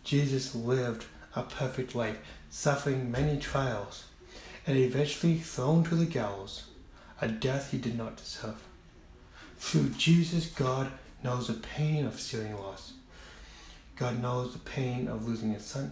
Jesus 0.04 0.56
lived 0.56 1.06
a 1.36 1.43
perfect 1.43 1.95
life, 1.95 2.17
suffering 2.49 3.12
many 3.12 3.39
trials, 3.39 4.06
and 4.65 4.78
eventually 4.78 5.38
thrown 5.38 5.84
to 5.86 5.95
the 5.95 6.06
gallows, 6.06 6.65
a 7.21 7.28
death 7.28 7.71
he 7.71 7.78
did 7.78 7.97
not 7.97 8.17
deserve. 8.17 8.62
Through 9.58 9.89
Jesus, 9.89 10.47
God 10.47 10.91
knows 11.23 11.47
the 11.47 11.54
pain 11.54 12.06
of 12.06 12.15
feeling 12.19 12.56
loss. 12.56 12.93
God 13.95 14.21
knows 14.21 14.54
the 14.54 14.60
pain 14.60 15.08
of 15.08 15.28
losing 15.28 15.52
a 15.52 15.60
son, 15.60 15.91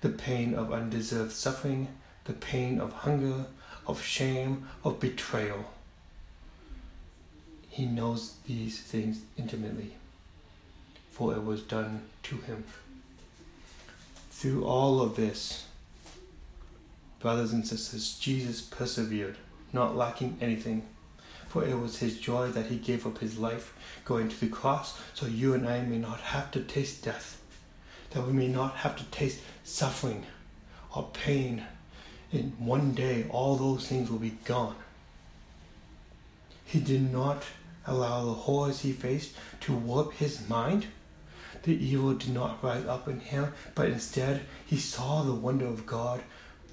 the 0.00 0.08
pain 0.08 0.54
of 0.54 0.72
undeserved 0.72 1.32
suffering, 1.32 1.88
the 2.24 2.32
pain 2.32 2.80
of 2.80 2.92
hunger, 2.92 3.46
of 3.86 4.02
shame, 4.02 4.68
of 4.84 5.00
betrayal. 5.00 5.72
He 7.68 7.86
knows 7.86 8.34
these 8.46 8.80
things 8.80 9.20
intimately, 9.36 9.94
for 11.10 11.32
it 11.32 11.44
was 11.44 11.62
done 11.62 12.02
to 12.24 12.36
him. 12.36 12.64
Through 14.30 14.64
all 14.64 15.00
of 15.00 15.16
this, 15.16 15.66
brothers 17.20 17.52
and 17.52 17.66
sisters, 17.66 18.18
Jesus 18.18 18.60
persevered, 18.60 19.36
not 19.72 19.96
lacking 19.96 20.38
anything. 20.40 20.82
For 21.48 21.64
it 21.64 21.80
was 21.80 21.98
his 21.98 22.20
joy 22.20 22.48
that 22.48 22.66
he 22.66 22.76
gave 22.76 23.06
up 23.06 23.18
his 23.18 23.38
life, 23.38 23.74
going 24.04 24.28
to 24.28 24.38
the 24.38 24.48
cross, 24.48 24.98
so 25.14 25.26
you 25.26 25.54
and 25.54 25.66
I 25.66 25.80
may 25.80 25.98
not 25.98 26.20
have 26.20 26.50
to 26.52 26.60
taste 26.60 27.02
death, 27.02 27.40
that 28.10 28.26
we 28.26 28.34
may 28.34 28.48
not 28.48 28.76
have 28.76 28.96
to 28.96 29.04
taste 29.04 29.40
suffering 29.68 30.24
or 30.94 31.08
pain. 31.12 31.64
In 32.30 32.52
one 32.58 32.92
day, 32.92 33.26
all 33.30 33.56
those 33.56 33.86
things 33.86 34.10
will 34.10 34.18
be 34.18 34.36
gone. 34.44 34.76
He 36.64 36.80
did 36.80 37.10
not 37.10 37.44
allow 37.86 38.24
the 38.24 38.32
horrors 38.32 38.80
he 38.80 38.92
faced 38.92 39.32
to 39.60 39.72
warp 39.74 40.12
his 40.14 40.46
mind 40.48 40.88
the 41.62 41.84
evil 41.84 42.14
did 42.14 42.32
not 42.32 42.62
rise 42.62 42.86
up 42.86 43.08
in 43.08 43.20
him, 43.20 43.52
but 43.74 43.88
instead 43.88 44.42
he 44.66 44.76
saw 44.76 45.22
the 45.22 45.34
wonder 45.34 45.66
of 45.66 45.86
God 45.86 46.22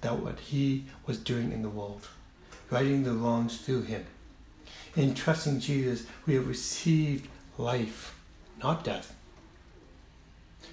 that 0.02 0.20
what 0.20 0.40
he 0.40 0.86
was 1.06 1.18
doing 1.18 1.52
in 1.52 1.62
the 1.62 1.70
world, 1.70 2.08
righting 2.70 3.04
the 3.04 3.14
wrongs 3.14 3.58
through 3.58 3.84
him. 3.84 4.06
In 4.96 5.14
trusting 5.14 5.60
Jesus, 5.60 6.06
we 6.26 6.36
have 6.36 6.48
received 6.48 7.28
life, 7.58 8.18
not 8.62 8.84
death. 8.84 9.15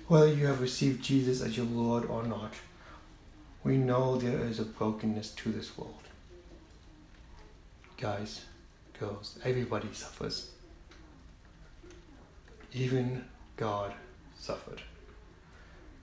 Whether 0.09 0.33
you 0.33 0.47
have 0.47 0.61
received 0.61 1.03
Jesus 1.03 1.41
as 1.41 1.57
your 1.57 1.67
Lord 1.67 2.05
or 2.07 2.23
not, 2.23 2.55
we 3.65 3.77
know 3.77 4.17
there 4.17 4.41
is 4.41 4.59
a 4.59 4.65
brokenness 4.65 5.31
to 5.31 5.53
this 5.53 5.79
world. 5.79 5.95
Guys, 7.97 8.43
girls, 8.99 9.39
everybody 9.45 9.89
suffers. 9.93 10.51
Even 12.73 13.25
God 13.57 13.95
suffered. 14.39 14.83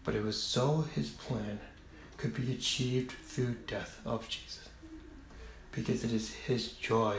But 0.03 0.15
it 0.15 0.23
was 0.23 0.41
so 0.41 0.85
his 0.95 1.09
plan 1.09 1.59
could 2.17 2.33
be 2.33 2.51
achieved 2.53 3.11
through 3.11 3.55
death 3.67 3.99
of 4.05 4.27
Jesus. 4.29 4.69
Because 5.71 6.03
it 6.03 6.11
is 6.11 6.33
his 6.33 6.71
joy 6.73 7.17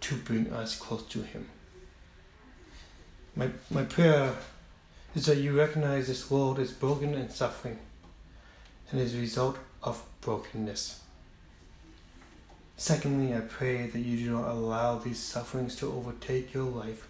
to 0.00 0.16
bring 0.16 0.52
us 0.52 0.76
close 0.76 1.04
to 1.04 1.22
him. 1.22 1.48
My, 3.36 3.50
my 3.70 3.84
prayer 3.84 4.34
is 5.14 5.26
that 5.26 5.38
you 5.38 5.56
recognize 5.56 6.06
this 6.06 6.30
world 6.30 6.58
is 6.58 6.72
broken 6.72 7.14
and 7.14 7.30
suffering 7.30 7.78
and 8.90 9.00
is 9.00 9.14
a 9.14 9.18
result 9.18 9.58
of 9.82 10.02
brokenness. 10.20 11.00
Secondly, 12.76 13.34
I 13.34 13.40
pray 13.40 13.86
that 13.86 14.00
you 14.00 14.16
do 14.16 14.30
not 14.32 14.48
allow 14.48 14.98
these 14.98 15.18
sufferings 15.18 15.76
to 15.76 15.92
overtake 15.92 16.54
your 16.54 16.64
life 16.64 17.06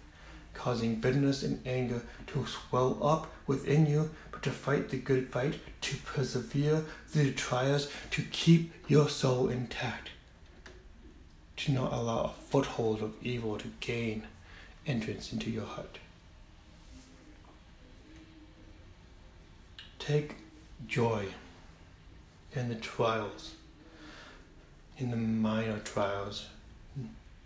causing 0.53 0.95
bitterness 0.95 1.43
and 1.43 1.65
anger 1.65 2.01
to 2.27 2.45
swell 2.45 2.97
up 3.01 3.31
within 3.47 3.85
you, 3.85 4.09
but 4.31 4.43
to 4.43 4.51
fight 4.51 4.89
the 4.89 4.97
good 4.97 5.29
fight, 5.29 5.59
to 5.81 5.97
persevere 5.97 6.83
through 7.07 7.23
the 7.23 7.31
trials, 7.31 7.89
to 8.11 8.21
keep 8.31 8.73
your 8.87 9.09
soul 9.09 9.49
intact. 9.49 10.09
Do 11.57 11.73
not 11.73 11.93
allow 11.93 12.23
a 12.23 12.29
foothold 12.49 13.01
of 13.01 13.13
evil 13.21 13.57
to 13.57 13.67
gain 13.79 14.23
entrance 14.85 15.31
into 15.31 15.49
your 15.49 15.65
heart. 15.65 15.99
Take 20.01 20.33
joy 20.87 21.27
in 22.55 22.69
the 22.69 22.75
trials, 22.75 23.53
in 24.97 25.11
the 25.11 25.15
minor 25.15 25.77
trials, 25.77 26.47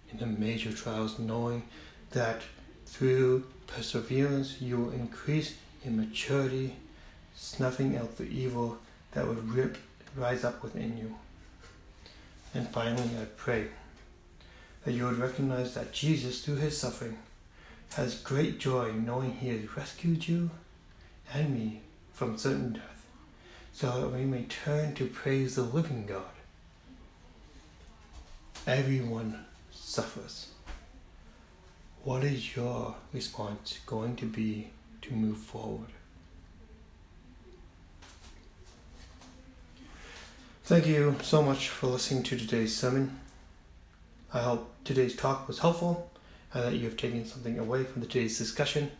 in 0.09 0.17
the 0.17 0.25
major 0.25 0.71
trials, 0.71 1.19
knowing 1.19 1.63
that 2.11 2.43
through 2.85 3.43
perseverance, 3.67 4.61
you 4.61 4.77
will 4.77 4.91
increase 4.91 5.57
in 5.83 5.97
maturity, 5.97 6.77
snuffing 7.35 7.97
out 7.97 8.15
the 8.15 8.23
evil 8.23 8.77
that 9.11 9.27
would 9.27 9.49
rip, 9.49 9.77
rise 10.15 10.45
up 10.45 10.63
within 10.63 10.97
you. 10.97 11.13
And 12.53 12.69
finally, 12.69 13.09
I 13.21 13.25
pray 13.35 13.67
that 14.85 14.93
you 14.93 15.03
would 15.03 15.17
recognize 15.17 15.73
that 15.73 15.91
Jesus, 15.91 16.45
through 16.45 16.55
his 16.55 16.77
suffering, 16.77 17.17
has 17.95 18.15
great 18.15 18.59
joy 18.59 18.93
knowing 18.93 19.33
he 19.33 19.49
has 19.49 19.75
rescued 19.75 20.25
you 20.25 20.51
and 21.33 21.53
me 21.53 21.81
from 22.15 22.37
certain 22.37 22.73
death, 22.73 23.05
so 23.73 24.01
that 24.01 24.17
we 24.17 24.23
may 24.23 24.43
turn 24.43 24.95
to 24.95 25.05
praise 25.05 25.55
the 25.55 25.63
living 25.63 26.05
God. 26.05 26.23
Everyone 28.65 29.45
suffers. 29.69 30.47
What 32.05 32.23
is 32.23 32.55
your 32.55 32.95
response 33.11 33.79
going 33.85 34.15
to 34.15 34.25
be 34.25 34.69
to 35.01 35.13
move 35.13 35.37
forward? 35.37 35.89
Thank 40.63 40.87
you 40.87 41.15
so 41.21 41.43
much 41.43 41.67
for 41.67 41.87
listening 41.87 42.23
to 42.23 42.37
today's 42.37 42.75
sermon. 42.75 43.19
I 44.33 44.41
hope 44.41 44.73
today's 44.85 45.15
talk 45.15 45.47
was 45.47 45.59
helpful 45.59 46.09
and 46.53 46.63
that 46.63 46.75
you 46.75 46.85
have 46.85 46.97
taken 46.97 47.25
something 47.25 47.59
away 47.59 47.83
from 47.83 48.01
today's 48.01 48.37
discussion. 48.37 48.91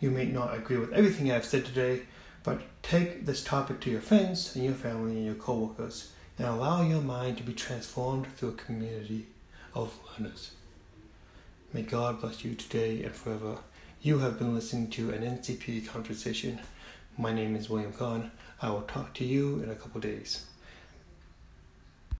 You 0.00 0.10
may 0.10 0.24
not 0.24 0.56
agree 0.56 0.78
with 0.78 0.92
everything 0.92 1.30
I've 1.30 1.44
said 1.44 1.64
today, 1.64 2.02
but 2.42 2.60
take 2.82 3.26
this 3.26 3.44
topic 3.44 3.80
to 3.80 3.90
your 3.90 4.00
friends 4.00 4.54
and 4.54 4.64
your 4.64 4.74
family 4.74 5.16
and 5.16 5.26
your 5.26 5.34
coworkers 5.34 6.12
and 6.38 6.46
allow 6.46 6.82
your 6.82 7.00
mind 7.00 7.36
to 7.36 7.42
be 7.42 7.52
transformed 7.52 8.26
through 8.36 8.50
a 8.50 8.52
community 8.52 9.26
of 9.74 9.98
learners. 10.18 10.52
May 11.72 11.82
God 11.82 12.20
bless 12.20 12.44
you 12.44 12.54
today 12.54 13.02
and 13.02 13.14
forever. 13.14 13.58
You 14.02 14.18
have 14.18 14.38
been 14.38 14.54
listening 14.54 14.90
to 14.90 15.10
an 15.10 15.22
NCP 15.22 15.86
conversation. 15.86 16.60
My 17.16 17.32
name 17.32 17.54
is 17.54 17.70
William 17.70 17.92
Kahn. 17.92 18.30
I 18.60 18.70
will 18.70 18.82
talk 18.82 19.14
to 19.14 19.24
you 19.24 19.62
in 19.62 19.70
a 19.70 19.74
couple 19.74 20.00
days. 20.00 20.46